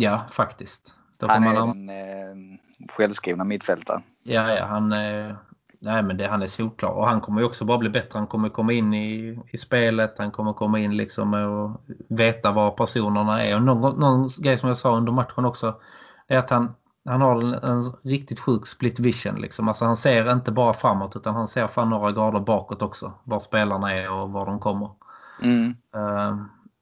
[0.00, 0.94] Ja, faktiskt.
[1.18, 4.02] Då Han man är an- den eh, självskrivna mittfältaren.
[4.22, 5.36] Ja, ja, han är,
[5.78, 6.90] nej, men det, han är solklar.
[6.90, 8.18] Och han kommer ju också bara bli bättre.
[8.18, 10.18] Han kommer komma in i, i spelet.
[10.18, 13.56] Han kommer komma in liksom och veta var personerna är.
[13.56, 15.80] Och någon, någon grej som jag sa under matchen också.
[16.26, 19.40] är att han, han har en, en riktigt sjuk split vision.
[19.40, 19.68] Liksom.
[19.68, 23.12] Alltså han ser inte bara framåt utan han ser fan några grader bakåt också.
[23.24, 24.90] Var spelarna är och var de kommer.
[25.42, 25.76] Mm.
[25.94, 26.36] Eh,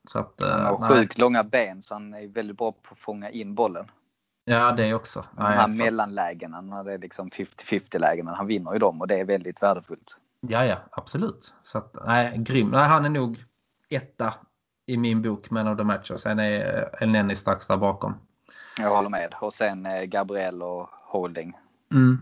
[0.07, 0.89] så att, eh, Han har nej.
[0.89, 3.85] sjukt långa ben så han är väldigt bra på att fånga in bollen.
[4.45, 5.25] Ja, det också.
[5.31, 5.77] De Nej, här fan.
[5.77, 9.63] mellanlägena, när det är liksom 50-50 lägena, han vinner ju dem och det är väldigt
[9.63, 10.17] värdefullt.
[10.41, 11.53] Ja, ja, absolut.
[11.61, 12.69] Så att, nej, grym.
[12.69, 13.43] Nej, han är nog
[13.89, 14.33] etta
[14.85, 16.11] i min bok, Man of the Match.
[16.11, 18.15] Och sen är El Neni strax där bakom.
[18.77, 19.35] Jag håller med.
[19.41, 21.57] Och sen eh, Gabriel och Holding.
[21.91, 22.21] Mm.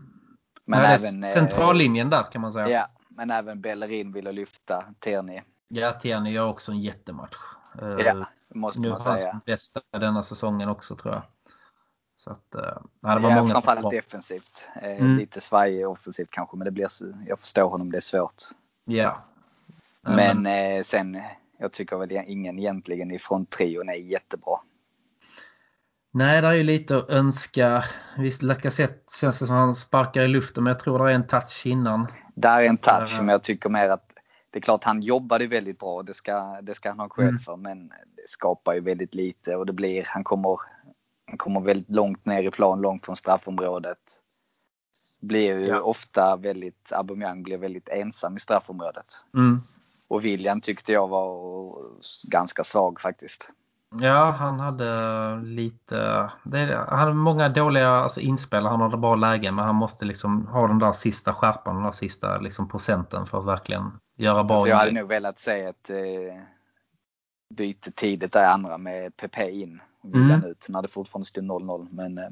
[0.66, 2.70] Men även, eh, centrallinjen där kan man säga.
[2.70, 5.42] Ja, men även Bellerin vill lyfta Tierney.
[5.68, 7.36] Ja, Tierney gör också en jättematch.
[7.82, 9.42] Eh, Ja, måste nu man hans säga.
[9.46, 11.22] bästa denna säsongen också tror jag.
[12.16, 12.56] Så att,
[13.02, 13.90] nej, det var Ja, många som framförallt bra.
[13.90, 14.68] defensivt.
[14.76, 15.18] Mm.
[15.18, 16.88] Lite svajig offensivt kanske, men det blir,
[17.28, 18.44] jag förstår honom, det är svårt.
[18.86, 19.18] Ja.
[20.02, 21.22] Men eh, sen,
[21.58, 24.58] jag tycker väl ingen egentligen ifrån trion är jättebra.
[26.12, 27.84] Nej, det är ju lite att önska.
[28.18, 31.28] Visst, Lacazette känns det som han sparkar i luften, men jag tror det är en
[31.28, 32.08] touch innan.
[32.36, 33.06] Där är en touch Ja.
[33.06, 34.08] som jag tycker mer att
[34.50, 37.40] det är klart han jobbade väldigt bra, det ska, det ska han ha cred Mm.
[37.40, 40.58] för, men det skapar ju väldigt lite och det blir, han kommer,
[41.28, 43.98] han kommer väldigt långt ner i plan, långt från straffområdet.
[45.22, 45.80] Blir ju Ja.
[45.80, 49.06] ofta väldigt, Aubameyang blir väldigt ensam i straffområdet.
[49.34, 49.60] Mm.
[50.08, 51.76] Och William tyckte jag var
[52.28, 53.50] ganska svag faktiskt.
[54.00, 56.30] Ja, han hade lite...
[56.44, 58.66] Det, han hade många dåliga alltså, inspel.
[58.66, 61.92] Han hade bra lägen men han måste liksom ha den där sista skärpan, den där
[61.92, 65.90] sista liksom, procenten för att verkligen göra bra Så jag hade nog velat se ett
[65.90, 66.42] eh,
[67.56, 70.44] byte tidigt där andra med Pepe in och Mm.
[70.44, 71.88] ut när det fortfarande stod 0-0.
[71.92, 72.30] Men eh,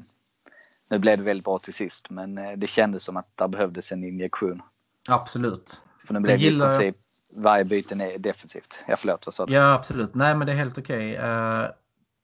[0.90, 2.10] nu blev det väldigt bra till sist.
[2.10, 4.62] Men eh, det kändes som att där behövdes en injektion.
[5.08, 5.82] Absolut.
[6.06, 6.96] För nu blev det i princip
[7.36, 8.84] varje byte är defensivt.
[8.88, 9.52] Ja förlåt, vad sa du?
[9.52, 10.14] Ja, absolut.
[10.14, 11.16] Nej, men det är helt okej.
[11.16, 11.66] Eh,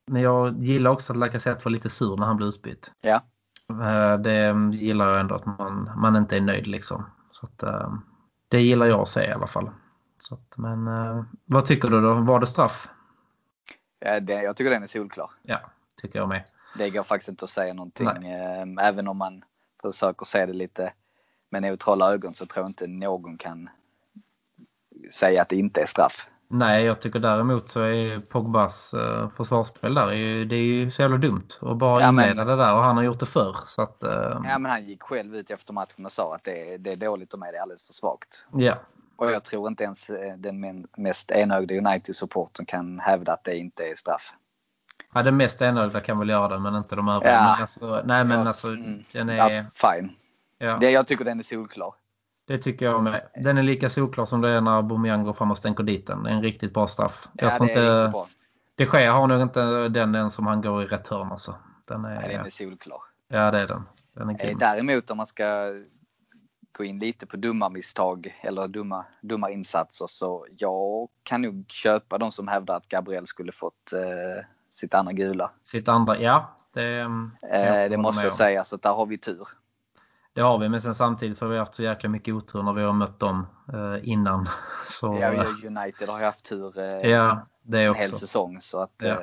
[0.06, 2.92] men jag gillar också att Lacazette var lite sur när han blev utbytt.
[3.00, 3.22] Ja.
[3.70, 7.10] Eh, det gillar jag ändå att man, man inte är nöjd liksom.
[7.32, 7.92] Så att, eh,
[8.48, 9.70] det gillar jag att se i alla fall.
[10.18, 10.88] Så att, men
[11.44, 12.14] vad tycker du då?
[12.14, 12.88] Var det straff?
[13.98, 15.30] Ja, det, jag tycker den är solklar.
[15.42, 15.60] Ja,
[16.02, 16.44] tycker jag med.
[16.78, 18.08] Det går faktiskt inte att säga någonting.
[18.08, 19.44] Eh, även om man
[19.82, 20.92] försöker se det lite
[21.50, 23.68] med neutrala ögon så tror jag inte någon kan
[25.12, 26.26] säga att det inte är straff.
[26.48, 30.06] Nej, jag tycker däremot så är Pogbas eh, försvarsspel där,
[30.44, 31.48] det är ju så jävla dumt.
[31.60, 33.56] att bara Ja, men- inleda det där och han har gjort det förr.
[33.66, 36.76] Så att, eh, Ja men han gick själv ut efter matchen och sa att det,
[36.76, 38.46] det är dåligt och mig, det är alldeles för svagt.
[38.52, 38.74] ja.
[39.18, 43.56] Och jag tror inte ens eh, den men- mest enögda United-supporten kan hävda att det
[43.56, 44.32] inte är straff.
[45.14, 47.32] ja, det mest enögda kan väl göra det men inte de övriga.
[47.32, 47.42] Ja.
[47.52, 49.02] Men alltså, nej men Ja, alltså mm.
[49.12, 49.62] den Ja, är...
[49.62, 50.12] fine.
[50.58, 51.94] Ja, Det, jag tycker den är solklar.
[52.46, 53.28] Det tycker jag med.
[53.34, 56.22] Den är lika solklar som det är när Aubameyang går fram och stänker dit den.
[56.22, 57.28] Det är en riktigt bra straff.
[57.32, 58.26] Ja, jag tror det är inte, riktigt bra.
[58.74, 61.54] De Gea har nog inte den än som han går i rätt hörn alltså.
[61.84, 63.00] Den är, Nej, den är solklar.
[63.28, 63.82] Ja, det är den.
[64.14, 64.58] Den är Eh, grym.
[64.58, 65.72] Däremot om man ska
[66.72, 72.18] gå in lite på dumma misstag eller dumma, dumma insatser så jag kan nog köpa
[72.18, 75.50] de som hävdar att Gabriel skulle fått eh, sitt andra gula.
[75.62, 76.56] Sitt andra, ja.
[76.72, 79.48] Det, mm, Eh, det måste jag säga, så där har vi tur.
[80.36, 82.72] Det har vi, men sen samtidigt så har vi haft så jäkla mycket otur när
[82.72, 84.48] vi har mött dem eh, innan.
[84.86, 88.18] Så, Ja, har United har ju haft tur eh, ja, det en hel också.
[88.18, 89.06] säsong så att Ja.
[89.06, 89.18] eh,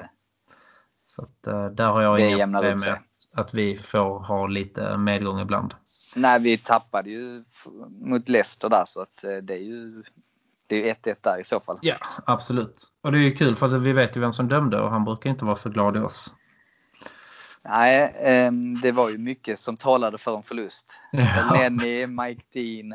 [1.06, 2.98] Så att, eh, där har jag inga problem med
[3.34, 5.74] att, vi får ha lite medgång ibland.
[6.16, 7.44] Nej, vi tappade ju
[7.90, 10.04] mot Leicester där så att eh, det är ju
[10.68, 11.80] det är ju 1-1 där i så fall.
[11.82, 11.96] Ja,
[12.26, 12.84] absolut.
[13.02, 15.06] Och det är ju kul för att vi vet ju vem som dömde och han
[15.06, 16.34] brukar inte vara så glad i oss.
[17.66, 21.00] Nej, ehm, det var ju mycket som talade för en förlust.
[21.12, 21.52] Ja.
[21.54, 22.92] Lenny, Mike Dean,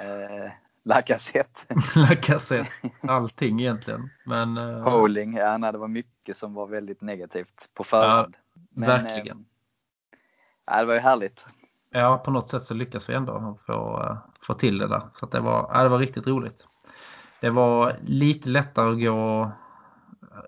[0.00, 0.50] eh,
[0.84, 2.70] Lacazette, Lacazette,
[3.02, 4.10] allting egentligen.
[4.26, 5.34] Men eh, Holding.
[5.36, 8.36] Ja, nej, det var mycket som var väldigt negativt på förhand.
[8.70, 9.36] Men, verkligen.
[9.36, 9.44] ehm,
[10.66, 11.44] ja, det var ju härligt.
[11.90, 15.02] ja, på något sätt så lyckas vi ändå få, eh, få till det där.
[15.14, 16.66] Så det, var, ja, det var riktigt roligt.
[17.40, 19.50] Det var lite lättare att gå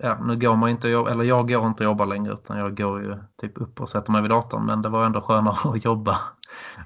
[0.01, 2.77] Ja, nu går man inte jobba, eller jag går inte och jobbar längre utan jag
[2.77, 5.85] går ju typ upp och sätter mig vid datorn men det var ändå skönare att
[5.85, 6.21] jobba.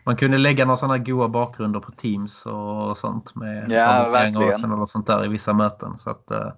[0.04, 4.86] Man kunde lägga några sådana goa bakgrunder på Teams och sånt med Ja, verkligen.
[4.86, 5.98] Sånt där i vissa möten.
[5.98, 6.52] Så att, eh,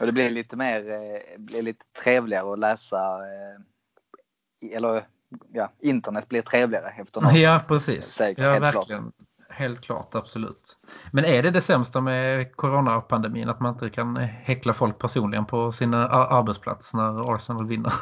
[0.00, 5.06] Och det blev lite mer, eh, blev lite trevligare att läsa, eh, eller
[5.52, 7.34] ja, internet blir trevligare efter något.
[7.34, 8.04] Ja, precis.
[8.04, 9.12] Säkert, ja, verkligen.
[9.60, 10.78] Helt klart, absolut.
[11.12, 15.72] Men är det det sämsta med coronapandemin att man inte kan häckla folk personligen på
[15.72, 17.92] sin ar- arbetsplats när Arsenal vinner?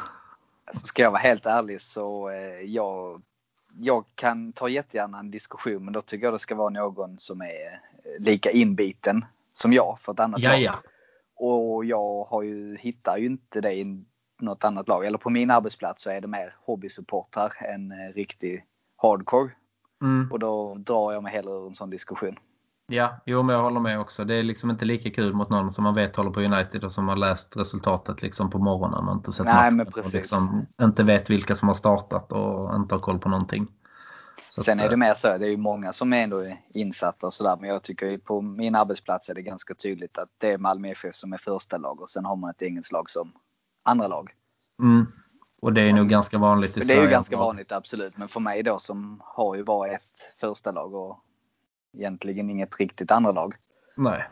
[0.65, 3.21] Alltså, ska jag vara helt ärlig så eh, jag,
[3.77, 7.41] jag kan ta jättegärna en diskussion men då tycker jag det ska vara någon som
[7.41, 10.75] är eh, lika inbiten som jag för ett annat Ja, lag.
[11.35, 14.03] Och jag har ju, hittar ju inte det i
[14.39, 15.05] något annat lag.
[15.05, 18.65] Eller på min arbetsplats så är det mer hobbysupportrar än eh, riktig
[18.97, 19.51] hardcore.
[20.01, 20.31] Mm.
[20.31, 22.35] Och då drar jag mig hellre ur en sån diskussion.
[22.91, 24.25] Ja, jo men jag håller med också.
[24.25, 26.91] Det är liksom inte lika kul mot någon som man vet håller på United och
[26.91, 31.03] som har läst resultatet liksom på morgonen och inte sett Nej, matchen och liksom inte
[31.03, 33.67] vet vilka som har startat och inte har koll på någonting.
[34.49, 36.43] Så Sen att, är det eh, mer så, det är ju många som är ändå
[36.73, 37.57] insatta och sådär.
[37.61, 41.15] Men jag tycker på min arbetsplats är det ganska tydligt att det är Malmö FF
[41.15, 43.31] som är första lag och sen har man ett engelskt lag som
[43.83, 44.29] andra lag.
[44.81, 45.05] Mm.
[45.61, 47.01] Och det är nog ganska vanligt i Det är Sverige.
[47.01, 48.17] ju ganska vanligt absolut.
[48.17, 51.19] Men för mig då som har ju bara ett första lag och
[51.97, 53.55] egentligen inget riktigt andra lag.
[53.97, 54.23] Nej.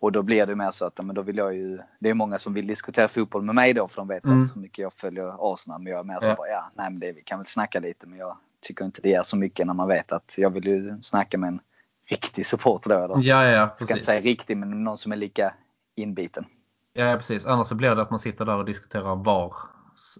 [0.00, 2.38] Och då blir det mer så att men då vill jag ju, det är många
[2.38, 4.42] som vill diskutera fotboll med mig då för de vet Mm.
[4.44, 5.82] att hur mycket jag följer Arsenal.
[5.82, 6.34] Men jag är mer så Ja.
[6.34, 9.08] bara, ja, nej men det, vi kan väl snacka lite men jag tycker inte det
[9.08, 11.60] ger så mycket när man vet att jag vill ju snacka med en
[12.06, 12.96] riktig supporter då.
[13.04, 13.14] Eller?
[13.28, 14.06] Ja, ja, Jag ska inte precis.
[14.06, 15.54] säga riktig men någon som är lika
[15.94, 16.44] inbiten.
[16.92, 17.46] Ja, precis.
[17.46, 19.54] Annars så blir det att man sitter där och diskuterar var,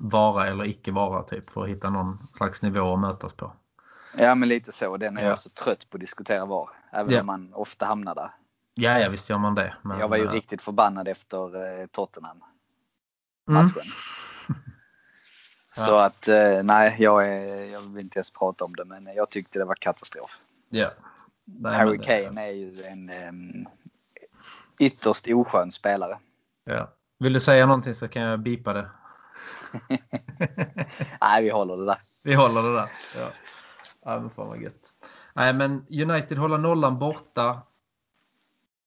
[0.00, 3.52] vara eller icke vara typ för att hitta någon slags nivå att mötas på.
[4.18, 4.96] Ja men lite så.
[4.96, 5.28] Den är Ja.
[5.28, 6.70] jag så trött på att diskutera var.
[6.90, 7.20] Även Ja.
[7.20, 8.30] om man ofta hamnar där.
[8.74, 9.74] Ja, ja, visst gör man det.
[9.82, 12.42] Men, jag var ju eh, riktigt förbannad efter eh, Tottenham
[13.48, 13.64] mm.
[13.64, 13.82] matchen.
[15.74, 19.30] Så att eh, nej, jag, är, jag vill inte ens prata om det men jag
[19.30, 20.40] tyckte det var katastrof.
[20.68, 20.90] Ja.
[21.44, 23.68] Nej, Harry Kane är ju en um,
[24.78, 26.18] ytterst oskön spelare.
[26.64, 26.88] Ja.
[27.18, 28.90] Vill du säga någonting så kan jag bipa det.
[31.20, 31.98] nej, vi håller det där.
[32.24, 32.88] Vi håller det där.
[33.16, 33.28] Ja,
[34.04, 34.92] ja men fan vad gött.
[35.34, 37.62] Nej, men United håller nollan borta.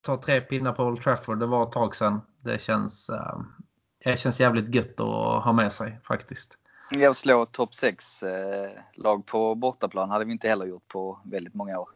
[0.02, 1.40] Tar tre pinnar på Old Trafford.
[1.40, 2.22] Det var ett tag sedan.
[2.44, 3.40] Det känns, eh,
[4.04, 6.58] det känns jävligt gött att ha med sig faktiskt.
[6.90, 11.54] Jag slår topp 6 eh, lag på bortaplan hade vi inte heller gjort på väldigt
[11.54, 11.90] många år.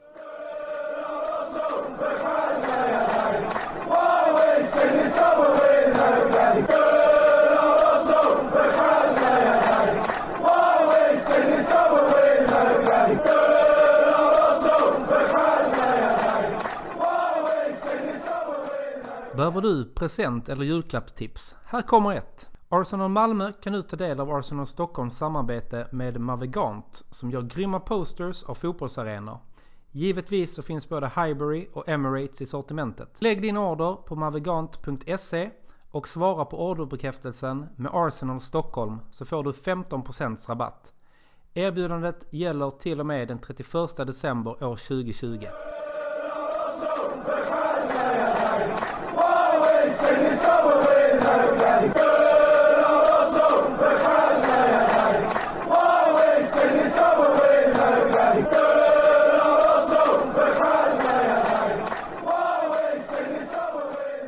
[19.50, 21.56] Behöver du present eller julklappstips?
[21.66, 22.50] Här kommer ett.
[22.70, 27.80] Arsenal Malmö kan nu ta del av Arsenal Stockholms samarbete med Mavegant som gör grymma
[27.80, 29.38] posters av fotbollsarenor.
[29.92, 33.22] Givetvis så finns både Highbury och Emirates i sortimentet.
[33.22, 35.50] Lägg din order på mavegant.se
[35.92, 40.94] och svara på orderbekräftelsen med Arsenal Stockholm så får du 15% rabatt.
[41.54, 45.48] Erbjudandet gäller till och med den 31 december år 2020.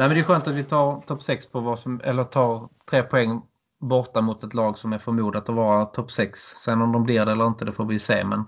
[0.01, 2.69] Nej, men det är skönt att vi tar topp 6 på vad som, eller tar
[2.89, 3.41] tre poäng
[3.79, 6.39] borta mot ett lag som är förmodat att vara topp 6.
[6.39, 8.25] Sen om de blir det eller inte, det får vi se.
[8.25, 8.45] Men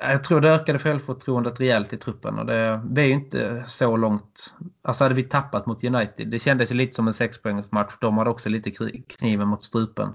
[0.00, 3.96] jag tror det ökade självförtroendet rejält i truppen och det, det är ju inte så
[3.96, 4.54] långt.
[4.82, 7.94] Alltså hade vi tappat mot United, det kändes lite som en sexpoängsmatch.
[8.00, 8.70] De hade också lite
[9.08, 10.08] kniven mot strupen.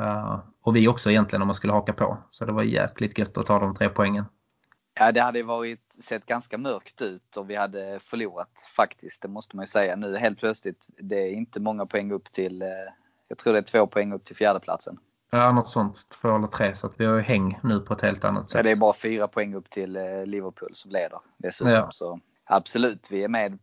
[0.00, 2.18] Uh, och vi också egentligen om man skulle haka på.
[2.30, 4.24] Så det var jäkligt gött att ta de tre poängen.
[4.98, 9.22] Ja, det hade varit, sett ganska mörkt ut och vi hade förlorat faktiskt.
[9.22, 9.96] Det måste man ju säga.
[9.96, 12.68] Nu helt plötsligt, det är inte många poäng upp till, eh,
[13.28, 14.98] jag tror det är två poäng upp till fjärdeplatsen.
[15.30, 16.06] Ja, något sånt.
[16.08, 16.74] Två eller tre.
[16.74, 18.58] Så vi har ju häng nu på ett helt annat sätt.
[18.58, 21.72] Ja, det är bara fyra poäng upp till eh, Liverpool som leder dessutom.
[21.72, 21.88] Ja.
[21.90, 23.58] Så absolut, vi är med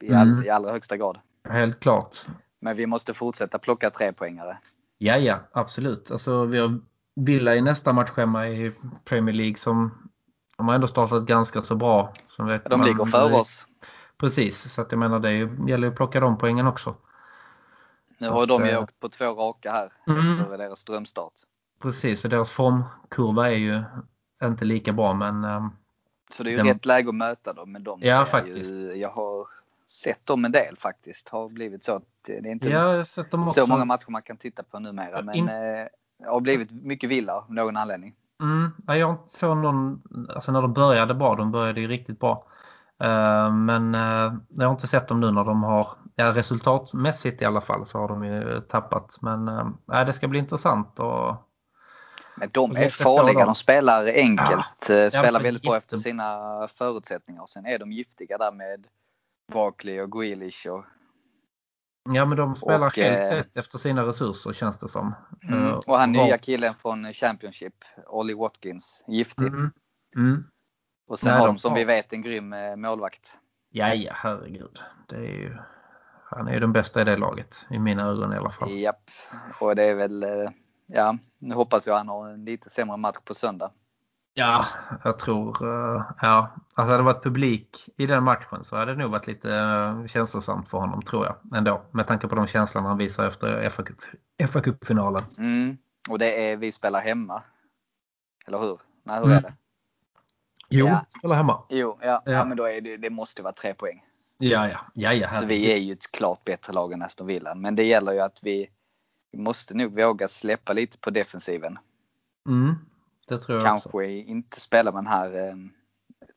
[0.00, 0.44] i, all, mm.
[0.44, 1.18] i allra högsta grad.
[1.48, 2.16] Helt klart.
[2.60, 4.58] Men vi måste fortsätta plocka tre poängare.
[4.98, 6.10] Ja, ja, absolut.
[6.10, 6.80] Alltså, vi har
[7.14, 8.72] Villa i nästa matchschema i
[9.04, 10.07] Premier League som
[10.58, 12.12] de har ändå startat ganska så bra.
[12.24, 13.66] Som vet de ligger före oss.
[14.16, 15.32] Precis, så att jag menar det
[15.70, 16.94] gäller ju att plocka de poängen också.
[18.18, 20.34] Nu så har att, de ju äh, åkt på två raka här mm.
[20.34, 21.32] efter deras drömstart.
[21.82, 23.82] Precis, och deras formkurva är ju
[24.42, 25.44] inte lika bra men...
[25.44, 25.76] Um,
[26.30, 26.66] så det är ju den...
[26.66, 27.72] rätt läge att möta dem.
[27.72, 28.70] Men de ja, faktiskt.
[28.70, 29.46] Ju, jag har
[29.86, 31.28] sett dem en del faktiskt.
[31.28, 34.78] Har blivit så att det är inte ja, så många matcher man kan titta på
[34.78, 35.22] numera.
[35.22, 35.48] Men In...
[35.48, 35.54] eh,
[36.18, 38.14] det har blivit mycket villa av någon anledning.
[38.40, 40.02] Mm, jag såg någon,
[40.34, 42.46] alltså när de började bra, de började ju riktigt bra.
[43.04, 47.44] Uh, men uh, jag har inte sett dem nu när de har, ja, resultatmässigt i
[47.44, 49.18] alla fall så har de ju tappat.
[49.20, 51.00] Men uh, det ska bli intressant.
[51.00, 51.34] Och,
[52.34, 57.46] men de är farliga, de spelar enkelt, ja, spelar väldigt bra efter sina förutsättningar.
[57.46, 58.86] Sen är de giftiga där med
[59.52, 60.84] Barkley och Grealish och
[62.14, 65.14] Ja men de spelar och, helt eh, rätt efter sina resurser känns det som.
[65.42, 65.66] Mm.
[65.66, 67.74] Eh, och han nya killen från Championship,
[68.06, 69.46] Ollie Watkins, giftig.
[69.46, 69.70] Mm.
[70.16, 70.44] Mm.
[71.08, 71.78] Och sen Nej, har de som har...
[71.78, 73.32] vi vet en grym eh, målvakt.
[73.70, 74.78] Ja, ja herregud.
[75.08, 75.56] Det är ju,
[76.24, 78.70] han är ju den bästa i det laget, i mina ögon i alla fall.
[78.70, 79.10] Japp,
[79.60, 80.24] och det är väl,
[80.86, 83.70] ja, nu hoppas jag han har en lite sämre match på söndag.
[84.38, 84.66] Ja,
[85.04, 89.02] jag tror, eh, ja, alltså hade det varit publik i den matchen så hade det
[89.02, 91.82] nog varit lite eh, känslosamt för honom tror jag ändå.
[91.90, 93.70] Med tanke på de känslorna han visar efter
[94.46, 95.22] fa Cup-finalen.
[95.38, 95.78] Mm.
[96.08, 97.42] Och det är vi spelar hemma.
[98.46, 98.80] Eller hur?
[99.02, 99.36] Nej, hur mm.
[99.36, 99.54] är det?
[100.68, 101.06] Jo, ja.
[101.18, 101.62] spelar hemma.
[101.68, 102.22] Jo, ja.
[102.24, 102.32] ja.
[102.32, 104.04] ja men då är det, det måste vara tre poäng.
[104.38, 104.78] Ja, ja.
[104.94, 107.54] ja, ja så vi är ju ett klart bättre lag än Aston Villa.
[107.54, 108.70] Men det gäller ju att vi,
[109.32, 111.78] vi måste nog våga släppa lite på defensiven.
[112.48, 112.74] Mm.
[113.28, 114.02] Det tror jag kanske också.
[114.02, 115.56] inte spela med den här eh,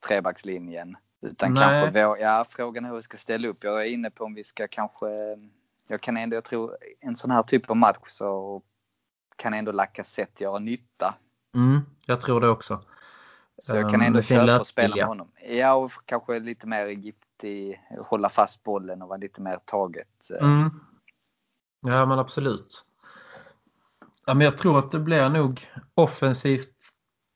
[0.07, 0.97] trebackslinjen.
[1.21, 1.83] Utan Nej.
[1.93, 3.63] kanske, ja frågan är hur vi ska ställa upp.
[3.63, 5.07] Jag är inne på om vi ska kanske,
[5.87, 8.61] jag kan ändå, jag tror en sån här typ av match så
[9.35, 11.15] kan ändå Lacazette göra nytta.
[11.55, 12.83] Mm, jag tror det också.
[13.57, 15.31] Så jag kan ändå um, köpa och spela med honom.
[15.49, 20.31] Ja, och kanske lite mer giftig, hålla fast bollen och vara lite mer taget.
[20.31, 20.43] Eh.
[20.43, 20.69] Mm.
[21.81, 22.85] Ja, men absolut.
[24.25, 26.80] Ja, men jag tror att det blir nog offensivt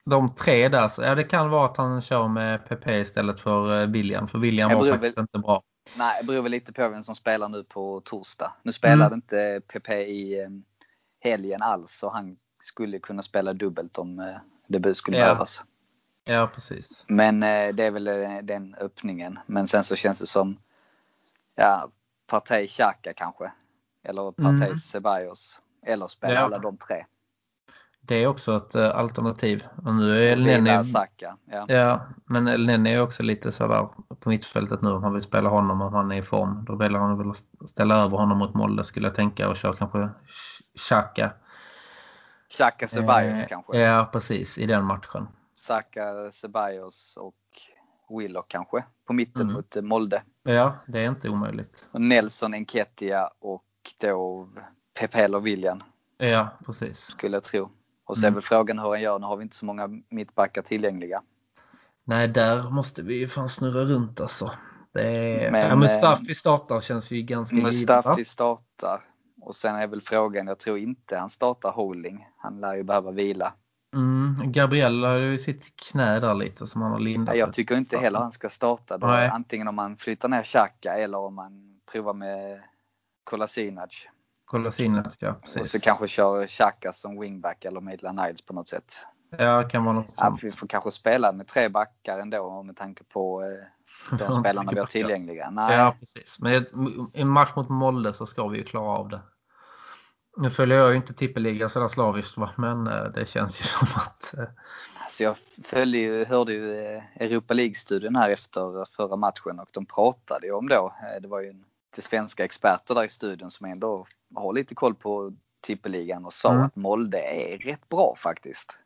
[0.06, 3.82] de tre där, så, ja det kan vara att han kör med PP istället för
[3.82, 4.28] eh, William.
[4.28, 5.64] För William var faktiskt väl, inte bra.
[5.98, 8.54] Nej, det beror väl lite på vem som spelar nu på torsdag.
[8.64, 9.14] Nu spelade mm.
[9.14, 10.50] inte PP i eh,
[11.20, 14.36] helgen alls så han skulle kunna spela dubbelt om eh,
[14.68, 15.26] det skulle ja.
[15.26, 15.64] behövas.
[16.24, 17.06] Ja, precis.
[17.08, 18.10] Men det är väl
[18.44, 19.40] den öppningen.
[19.46, 20.58] Men sen så känns det som
[21.56, 21.90] ja,
[22.28, 23.52] Partey Xhaka kanske.
[24.04, 24.76] Eller Partey mm.
[24.76, 25.62] Ceballos.
[25.86, 26.40] Eller spela ja.
[26.40, 27.06] alla de tre.
[28.08, 29.66] Det är också ett uh, alternativ.
[29.86, 31.66] Och nu är Elneny, Saka, ja.
[31.68, 32.02] ja.
[32.26, 33.90] men Elneny är också lite sådär
[34.20, 36.66] på mittfältet nu om han vill spela honom om han är i form.
[36.66, 39.74] Då väljer han väl att ställa över honom mot Molde skulle jag tänka och köra
[39.74, 40.10] kanske
[40.78, 41.32] Xhaka.
[42.50, 43.78] Xhaka Ceballos eh, kanske?
[43.78, 45.28] Ja precis, i den matchen.
[45.54, 47.36] Saka, Ceballos och
[48.20, 49.54] Willock kanske på mitten mm.
[49.54, 50.24] mot Molde.
[50.44, 51.86] Ja, det är inte omöjligt.
[51.92, 53.64] Och Nelson Enketia och
[54.02, 54.50] då
[55.00, 55.80] Pepe eller William.
[56.18, 57.00] Ja, precis.
[57.00, 57.70] Skulle jag tro.
[58.06, 58.34] Och så är mm.
[58.34, 59.20] väl frågan hur han gör.
[59.20, 61.22] Nu har vi inte så många mittbackar tillgängliga.
[62.04, 64.52] Nej, där måste vi ju fan snurra runt alltså.
[64.94, 69.02] Är, Men, ja, Mustafi eh, startar känns ju ganska Mustafi givet, startar.
[69.42, 72.28] Och sen är väl frågan, jag tror inte han startar Holding.
[72.38, 73.54] Han lär ju behöva vila.
[73.96, 77.38] Mm, Gabriel har ju sitt knä där lite som han har lindat.
[77.38, 78.98] Jag tycker inte heller han ska starta.
[78.98, 82.62] Då, antingen om man flyttar ner Xhaka eller om man provar med
[83.24, 84.08] Kolasinac.
[84.56, 85.62] Kolasinac, ja precis.
[85.62, 88.94] Och så kanske kör Xhaka som wingback eller Maitland Niles på något sätt.
[89.38, 90.40] Ja, kan vara något sånt.
[90.42, 94.72] Ja, vi får kanske spela med tre backar ändå med tanke på eh, de spelarna
[94.72, 95.50] vi har tillgängliga.
[95.50, 95.78] Nej.
[95.78, 96.40] Ja, precis.
[96.40, 96.54] Men
[97.14, 99.22] i en match mot Molde så ska vi ju klara av det.
[100.38, 102.50] Nu följer jag ju inte tippeligan sådär slaviskt va?
[102.56, 104.34] men eh, det känns ju som att...
[104.38, 104.46] eh,
[105.06, 106.76] Alltså jag följde ju, hörde ju
[107.16, 111.54] Europa League-studien här efter förra matchen och de pratade ju om då, det var ju
[111.96, 116.52] lite svenska experter där i studion som ändå har lite koll på tippeligan och sa
[116.52, 116.64] Mm.
[116.66, 118.78] att Molde är rätt bra faktiskt.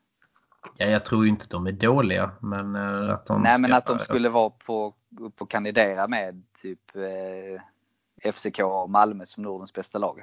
[0.77, 3.77] Ja, jag tror inte att de är dåliga men eh, att de Nej men ska-
[3.77, 9.43] att de skulle vara på, upp och kandidera med typ eh, FCK och Malmö som
[9.43, 10.19] Nordens bästa lag.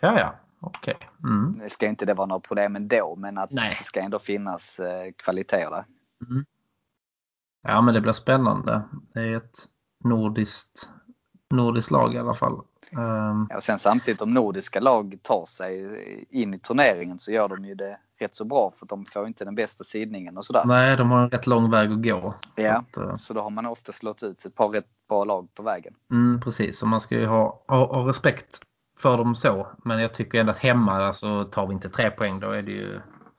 [0.00, 0.34] Ja, ja.
[0.60, 0.96] Okej.
[1.24, 1.58] Mm.
[1.58, 3.76] Det ska inte det vara några problem ändå men att Nej.
[3.78, 5.84] det ska ändå finnas eh, kvaliteter där.
[7.62, 8.82] Ja, men det blir spännande.
[9.14, 9.58] Det är ett
[10.04, 10.90] nordiskt,
[11.50, 12.60] nordiskt lag i alla fall.
[12.92, 17.48] Ehm, Ja, och sen samtidigt om nordiska lag tar sig in i turneringen så gör
[17.48, 20.62] de ju det rätt så bra för de får inte den bästa sidningen och sådär.
[20.66, 22.30] nej, de har en rätt lång väg att gå.
[22.30, 22.72] Så Ja.
[22.76, 25.62] att, eh, Så då har man ofta slått ut ett par rätt bra lag på
[25.62, 25.94] vägen.
[26.10, 28.60] mm, precis, så man ska ju ha, ha, ha respekt
[28.98, 29.66] för dem så.
[29.84, 32.72] Men jag tycker ändå att hemma alltså, tar vi inte tre poäng då är det
[32.72, 32.90] ju...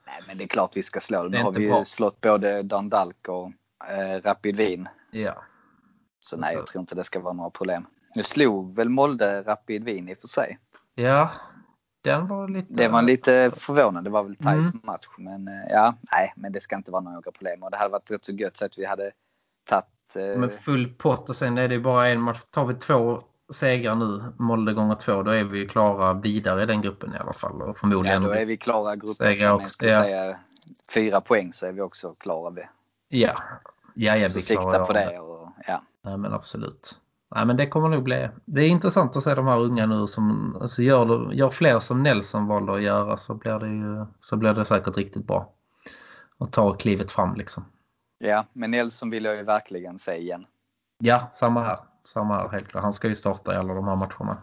[0.05, 1.31] Nej men det är klart vi ska slå dem.
[1.31, 1.85] Nu har vi ju bra.
[1.85, 3.51] slått både Dundalk och
[3.89, 4.87] eh, Rapid Wien.
[5.11, 5.33] Ja.
[6.19, 7.85] Så nej jag tror inte det ska vara några problem.
[8.18, 10.59] Nu slog väl Molde Rapid Wien i och för sig.
[10.95, 11.32] Ja,
[12.01, 12.74] den var lite...
[12.74, 14.09] Det var lite förvånande.
[14.09, 14.82] Det var väl tajt Mm.
[14.84, 15.07] match.
[15.18, 17.63] Men eh, ja, nej men det ska inte vara några problem.
[17.63, 19.11] Och det hade varit rätt så gött så att vi hade
[19.70, 22.39] tagit eh, med full pott och sen är det ju bara en match.
[22.49, 23.22] Tar vi två
[23.53, 27.34] segrar nu, Molde gånger två, då är vi klara vidare i den gruppen i alla
[27.34, 27.61] fall.
[27.61, 28.24] Och Ja, förmodligen...
[28.24, 29.13] då är vi klara gruppen.
[29.13, 30.01] Segrar också, skulle ja.
[30.01, 30.39] säga
[30.93, 32.70] fyra poäng så är vi också klara det.
[33.07, 33.38] Ja,
[33.93, 35.20] ja, ja Så vi klarar sikta på det.
[35.20, 35.82] Och, ja.
[36.01, 36.99] Nej men absolut.
[37.36, 38.30] Nej men det kommer nog bli.
[38.45, 42.03] Det är intressant att se de här unga nu som alltså gör, gör fler som
[42.03, 45.53] Nelson valde att göra så blir det ju så blir det säkert riktigt bra.
[46.38, 47.65] Och ta klivet fram liksom.
[48.19, 50.45] ja, men Nelson vill jag ju verkligen se igen.
[50.99, 51.78] Ja, samma här.
[52.03, 52.84] Samma här helt klart.
[52.84, 54.38] Han ska ju starta i alla de här matcherna.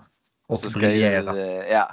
[0.46, 1.02] Och så ska ju,
[1.70, 1.88] ja,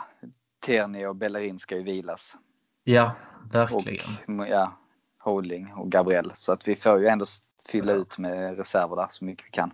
[0.66, 2.36] Terni och Bellerin ska ju vilas.
[2.84, 3.12] Ja,
[3.44, 4.40] Och verkligen.
[4.50, 4.78] ja,
[5.20, 6.32] Holding och Gabriel.
[6.34, 7.26] Så att vi får ju ändå
[7.70, 9.72] fylla ut med reserver där så mycket vi kan.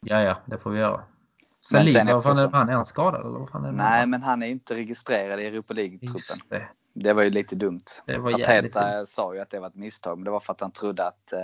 [0.00, 0.96] Ja, ja, det får vi göra.
[1.72, 2.68] Men sen Saliba, vad fan är han?
[2.68, 3.72] Är han skadad eller vad fan är?
[3.72, 6.36] Nej, men han är inte registrerad i Europa League-truppen.
[6.48, 6.68] Det.
[6.92, 7.80] Det var ju lite dumt.
[8.06, 10.52] Det var jävligt Arteta sa ju att det var ett misstag, men det var för
[10.52, 11.38] att han trodde att eh,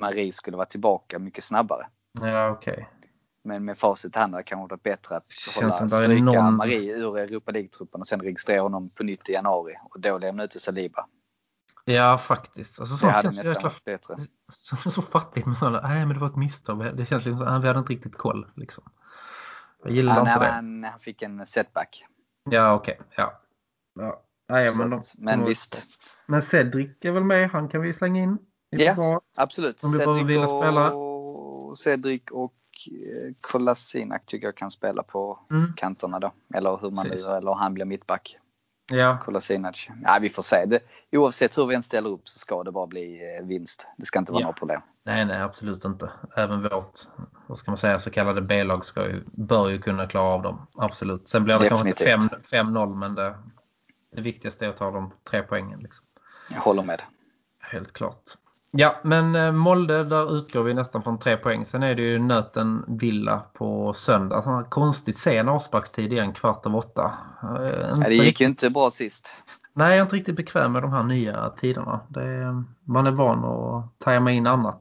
[0.00, 1.86] Marie skulle vara tillbaka mycket snabbare.
[2.20, 2.88] Ja, okej.
[3.44, 5.24] Men med facit i hand hade det kanske varit bättre att
[5.60, 9.74] hålla, stryka någon- Marie ur Europa League-truppen och sen registrera honom på nytt i januari
[9.90, 11.06] och då lämna ut till Saliba.
[11.84, 12.80] Ja, faktiskt.
[12.80, 14.16] Alltså, Det sånt hade känns nästan jäkla bättre.
[14.52, 15.46] så, så fattigt.
[15.46, 16.96] Men så, nej, men det var ett misstag.
[16.96, 18.50] Det känns liksom som vi hade inte riktigt koll.
[18.56, 18.84] Liksom.
[19.84, 20.50] Jag gillar Han, inte det.
[20.50, 22.04] han, han fick en setback.
[22.50, 23.00] Ja, okej.
[23.16, 23.40] Ja.
[23.94, 24.22] Ja.
[24.48, 25.82] Nej, Så men, att- men visst,
[26.26, 27.50] men Cedric är väl med.
[27.50, 28.38] Han kan vi slänga in.
[28.70, 28.78] Ja.
[28.94, 29.20] försvar.
[29.36, 29.84] absolut.
[29.84, 30.92] Om vi bara vill spela.
[30.92, 32.54] och, Cedric och
[32.90, 35.72] eh, Kolasinac tycker jag kan spela på Mm.
[35.76, 36.32] kanterna då.
[36.54, 38.36] Eller hur man nu, eller han blir mittback.
[38.90, 39.88] Ja, Kolasinac.
[40.04, 40.64] Ja, vi får se.
[40.66, 40.80] Det,
[41.12, 43.86] oavsett hur vi än ställer upp så ska det bara bli eh, vinst.
[43.96, 44.46] Det ska inte vara Ja.
[44.46, 44.80] några problem.
[45.02, 46.10] nej, nej, absolut inte.
[46.36, 46.98] Även vårt,
[47.46, 48.84] vad ska man säga, så kallade B-lag
[49.24, 50.66] bör ju kunna klara av dem.
[50.76, 51.28] Absolut.
[51.28, 52.46] Sen blir det kanske inte Definitivt.
[52.50, 53.34] 5 5-0, men det,
[54.16, 55.80] det viktigaste är att ta de tre poängen.
[55.80, 56.04] Liksom.
[56.48, 57.02] Jag håller med.
[57.60, 58.22] Helt klart.
[58.70, 61.64] Ja, men eh, Molde, där utgår vi nästan från tre poäng.
[61.64, 64.42] Sen är det ju Nöten Villa på söndag.
[64.42, 67.12] Sån här konstigt sen avsparkstid igen, kvart över åtta.
[67.42, 69.32] Eh, inte det gick ju riktigt- inte bra sist.
[69.72, 72.00] Nej, jag är inte riktigt bekväm med de här nya tiderna.
[72.16, 74.80] Är, man är van att tajma in annat.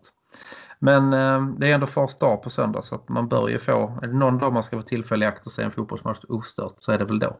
[0.79, 3.99] Men eh, det är ändå fars dag på söndag så att man bör ju få,
[4.03, 6.75] är det någon dag man ska få tillfälle i akt och se en fotbollsmatch ostört
[6.77, 7.37] så är det väl då.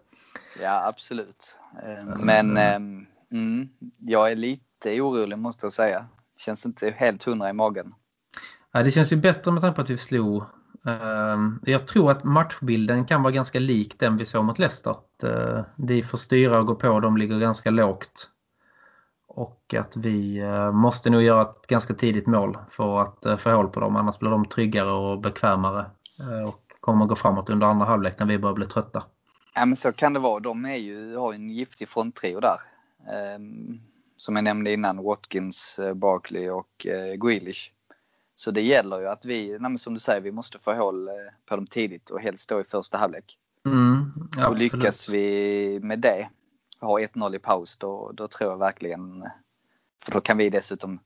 [0.61, 1.55] Ja, absolut.
[2.23, 6.05] Men ehm, mm, jag är lite orolig måste jag säga.
[6.39, 7.93] Känns inte helt hundra i magen.
[8.71, 10.43] Ja, det känns ju bättre med tanke på att vi slog.
[10.85, 14.91] ehm, jag tror att matchbilden kan vara ganska lik den vi såg mot Leicester.
[14.91, 18.29] Att, eh, vi får styra och gå på, de ligger ganska lågt.
[19.27, 23.51] Och att vi eh, måste nog göra ett ganska tidigt mål för att uh, få
[23.51, 23.95] hål på dem.
[23.95, 25.79] Annars blir de tryggare och bekvämare.
[26.31, 29.03] eh, och kommer gå framåt under andra halvlek när vi börjar bli trötta.
[29.55, 30.39] Ja, men så kan det vara.
[30.39, 32.57] De är ju, har ju en giftig fronttrio där.
[34.19, 37.71] Som jag nämnde innan, Watkins, eh, Barkley och eh, Grealish.
[38.35, 41.13] Så det gäller ju att vi, nej, som du säger, vi måste få hål eh,
[41.45, 43.37] på dem tidigt och helst då i första halvlek.
[43.65, 44.73] Mm, och absolut.
[44.73, 46.29] lyckas vi med det,
[46.79, 49.23] ha 1-0 i paus, då, då tror jag verkligen,
[50.03, 50.99] för då kan vi dessutom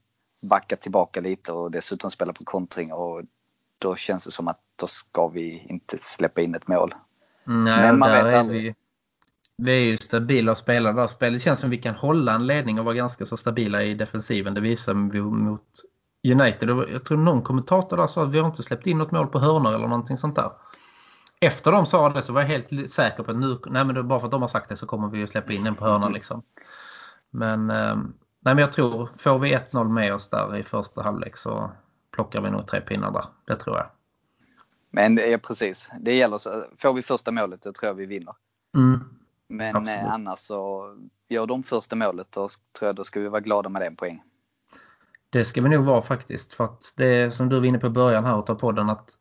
[0.50, 3.24] backa tillbaka lite och dessutom spela på kontring och
[3.78, 6.96] då känns det som att då ska vi inte släppa in ett mål.
[7.44, 8.64] Nej, Men man vet aldrig.
[8.64, 8.76] vi,
[9.58, 11.08] vi är ju stabila spelare där.
[11.08, 14.54] Spelet känns som vi kan hålla en ledning och vara ganska så stabila i defensiven.
[14.54, 15.62] Det visar vi mot
[16.28, 16.70] United.
[16.70, 19.40] Jag tror någon kommentator där sa att vi har inte släppt in något mål på
[19.40, 20.52] hörnor eller någonting sånt där.
[21.42, 24.20] efter de sa det så var jag helt säker på att nu, nej men bara
[24.20, 26.14] för att de har sagt det så kommer vi att släppa in den på hörnan
[26.14, 26.44] liksom.
[27.30, 31.38] Men, eh, nej men jag tror, får vi 1-0 med oss där i första halvlek
[31.38, 31.72] så
[32.12, 33.26] plockar vi nog tre pinnar där.
[33.46, 33.86] Det tror jag.
[34.92, 36.64] Men ja, precis, det gäller så.
[36.78, 38.34] Får vi första målet då tror jag vi vinner.
[38.76, 39.00] Mm.
[39.54, 40.04] Men Absolut.
[40.04, 40.86] eh, annars så
[41.30, 42.50] gör de första målet då
[42.80, 44.24] tror jag då ska vi vara glada med den poäng.
[45.30, 46.54] Det ska vi nog vara faktiskt.
[46.54, 49.18] För att det är som du var inne på i början här av podden att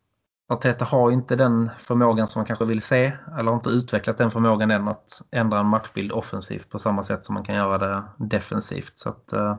[0.48, 3.12] Arteta har inte den förmågan som man kanske vill se.
[3.38, 7.24] Eller har inte utvecklat den förmågan än att ändra en matchbild offensivt på samma sätt
[7.24, 8.92] som man kan göra det defensivt.
[8.98, 9.58] Så att, eh,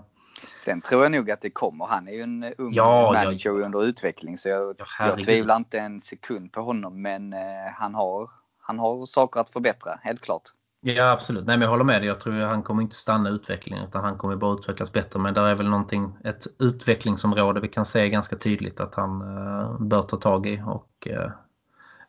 [0.65, 1.85] Sen tror jag nog att det kommer.
[1.85, 3.65] Han är ju en ung Ja, manager ja.
[3.65, 7.01] under utveckling så jag, Ja, jag tvivlar inte en sekund på honom.
[7.01, 7.39] Men eh,
[7.75, 10.43] han, har, han har saker att förbättra, helt klart.
[10.85, 12.07] Ja absolut, nej men jag håller med dig.
[12.07, 15.19] Jag tror att han kommer inte stanna i utvecklingen utan han kommer bara utvecklas bättre.
[15.19, 19.79] Men där är väl någonting, ett utvecklingsområde vi kan se ganska tydligt att han eh,
[19.79, 21.31] bör ta tag i och eh,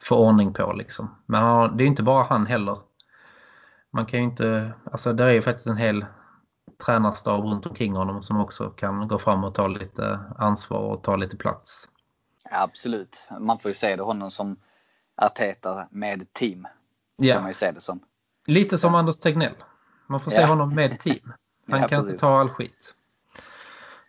[0.01, 1.15] få ordning på liksom.
[1.27, 2.79] Men han, det är inte bara han heller.
[3.91, 6.07] Man kan ju inte, alltså det är ju faktiskt en hel
[6.87, 11.17] tränarstab runt omkring honom som också kan gå fram och ta lite ansvar och ta
[11.17, 11.89] lite plats.
[12.51, 13.27] Ja, absolut.
[13.41, 14.57] Man får ju se det honom som
[15.17, 16.63] Arteta med team.
[16.63, 18.01] Kan Ja, man ju se det som.
[18.47, 19.55] Lite som Anders Tegnell.
[20.07, 20.47] Man får se Ja.
[20.47, 21.33] honom med team.
[21.71, 22.21] Han Ja, kan inte precis.
[22.21, 22.95] ta all skit.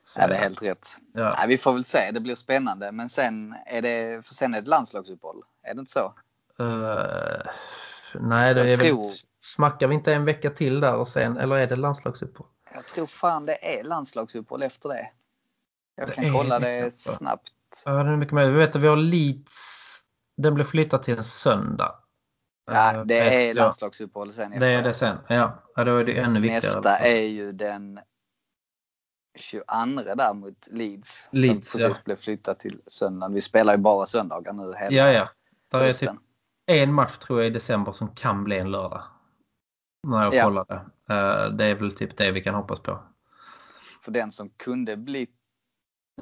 [0.05, 0.97] Så Ja, det är helt rätt.
[1.13, 1.33] Ja.
[1.37, 2.11] Nej, vi får väl se.
[2.11, 2.91] Det blir spännande.
[2.91, 5.43] Men sen är det, för sen är det landslagsuppehåll.
[5.63, 6.13] Är det inte så?
[6.59, 7.51] Eh,
[8.13, 11.37] nej, det Jag är tror- väl, smackar vi inte en vecka till där och sen,
[11.37, 12.47] eller är det landslagsuppehåll?
[12.73, 15.07] Jag tror fan det är landslagsuppehåll efter det.
[15.95, 17.09] Jag Det kan kolla det det kanske.
[17.11, 17.51] snabbt.
[17.85, 18.45] Ja, det är mycket mer.
[18.45, 20.01] Vi vet att vi har Leeds.
[20.37, 21.95] Den blev flyttad till en söndag.
[22.65, 24.67] Ja, Eh, det är landslagsuppehåll sen efter.
[24.67, 25.17] Det är det sen.
[25.27, 26.61] Ja, ja då är det ännu viktigare.
[26.61, 27.99] Nästa är ju den
[29.37, 29.65] 22
[30.15, 31.29] där mot Leeds.
[31.31, 32.03] Leeds, som precis ja.
[32.05, 33.33] blev flyttat till söndagen.
[33.33, 35.29] Vi spelar ju bara söndagar nu hela Ja, ja.
[35.71, 36.09] Där är typ
[36.65, 39.03] en match tror jag i december som kan bli en lördag.
[40.07, 40.43] När jag Ja.
[40.43, 40.73] kollade.
[41.09, 43.03] Eh, Det är väl typ det vi kan hoppas på.
[44.01, 45.27] För den som kunde bli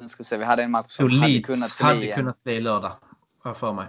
[0.00, 2.60] nu ska vi se, vi hade en match som hade kunnat bli hade kunnat bli
[2.60, 2.92] lördag.
[3.38, 3.88] Har jag för mig.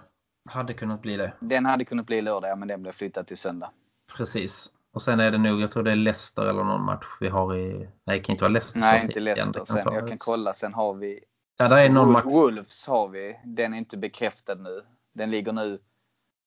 [0.50, 1.34] Hade kunnat bli det.
[1.40, 3.72] Den hade kunnat bli lördag, men den blev flyttad till söndag.
[4.18, 4.72] Precis.
[4.94, 7.56] Och sen är det nog, jag tror det är Leicester eller någon match vi har
[7.56, 7.90] i...
[8.04, 9.20] Nej, det kan inte vara Leicester Nej, inte.
[9.20, 9.66] Leicester.
[9.66, 11.20] Sen, jag kan kolla, sen har vi
[11.58, 12.26] Ja, det är någon match.
[12.26, 13.40] Wolves har vi.
[13.46, 14.82] Den är inte bekräftad nu.
[15.14, 15.80] Den ligger nu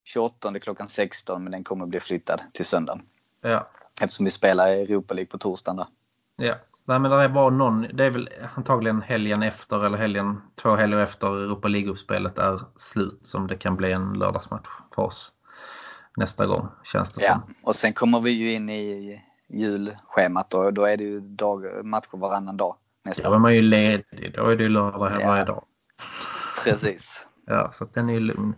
[0.04, 3.02] 28 klockan 16 men den kommer bli flyttad till söndagen.
[3.40, 3.68] Ja.
[4.00, 5.86] Eftersom vi spelar i Europa League på torsdagen där.
[6.36, 6.54] Ja.
[6.88, 10.98] Nej, men det bara någon, det är väl antagligen helgen efter eller helgen, två helger
[10.98, 15.32] efter Europa League-uppspelet är slut som det kan bli en lördagsmatch för oss
[16.16, 17.32] nästa gång känns det Ja.
[17.32, 17.54] som.
[17.62, 22.16] Och sen kommer vi ju in i julschemat och då är det ju dag, matcher
[22.16, 22.76] varannan dag
[23.24, 25.28] Då är man ju ledig, då är det ju lördag Ja.
[25.28, 25.64] varje dag.
[26.64, 27.26] Precis.
[27.46, 28.54] Ja, så den är ju lugn.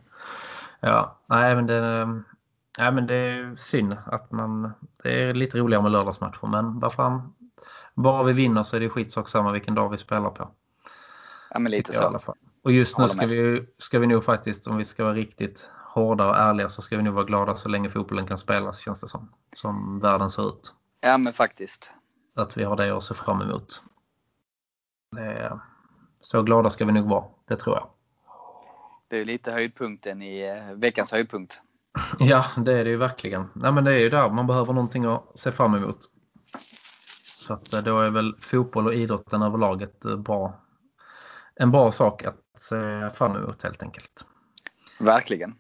[0.81, 2.23] Ja, nej men det,
[2.81, 4.73] nej, men det är synd att man,
[5.03, 7.35] det är lite roligare med lördagsmatcher men vad fan,
[7.95, 10.51] bara vi vinner så är det skitsak samma vilken dag vi spelar på.
[11.51, 12.25] Ja men lite jag i alla så.
[12.25, 12.37] fall.
[12.63, 16.29] Och just nu ska vi, ska vi nog faktiskt, om vi ska vara riktigt hårda
[16.29, 19.09] och ärliga, så ska vi nog vara glada så länge fotbollen kan spelas känns det
[19.09, 19.33] som.
[19.53, 20.75] Som världen ser ut.
[21.01, 21.93] Ja men faktiskt.
[22.35, 23.83] Att vi har det att se fram emot.
[25.17, 25.61] Det
[26.21, 27.91] så glada ska vi nog vara, det tror jag.
[29.09, 31.61] Det är lite höjdpunkten i eh, veckans höjdpunkt.
[32.19, 33.49] Ja, det är det ju verkligen.
[33.55, 35.99] Nej, men det är ju där man behöver någonting att se fram emot.
[37.25, 40.61] Så att eh, då är väl fotboll och idrotten överlag ett eh, bra,
[41.55, 44.25] en bra sak att se fram emot helt enkelt.
[45.01, 45.55] Verkligen.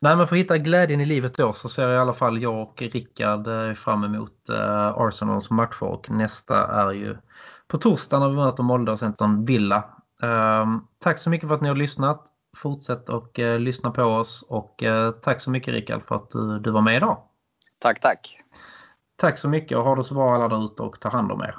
[0.00, 2.62] Nej, men för att hitta glädjen i livet då så ser i alla fall jag
[2.62, 4.50] och Rickard eh, fram emot
[4.94, 7.16] Arsenals matcher och nästa är ju
[7.68, 9.84] på torsdag när vi möter Molde och Centern Villa.
[10.22, 12.27] Ehm, tack så mycket för att ni har lyssnat.
[12.56, 16.58] Fortsätt och eh, lyssna på oss och eh, tack så mycket Rickard för att du,
[16.58, 17.22] du var med idag.
[17.78, 18.40] Tack tack.
[19.16, 21.40] Tack så mycket och ha det så bra alla där ute och ta hand om
[21.40, 21.58] er.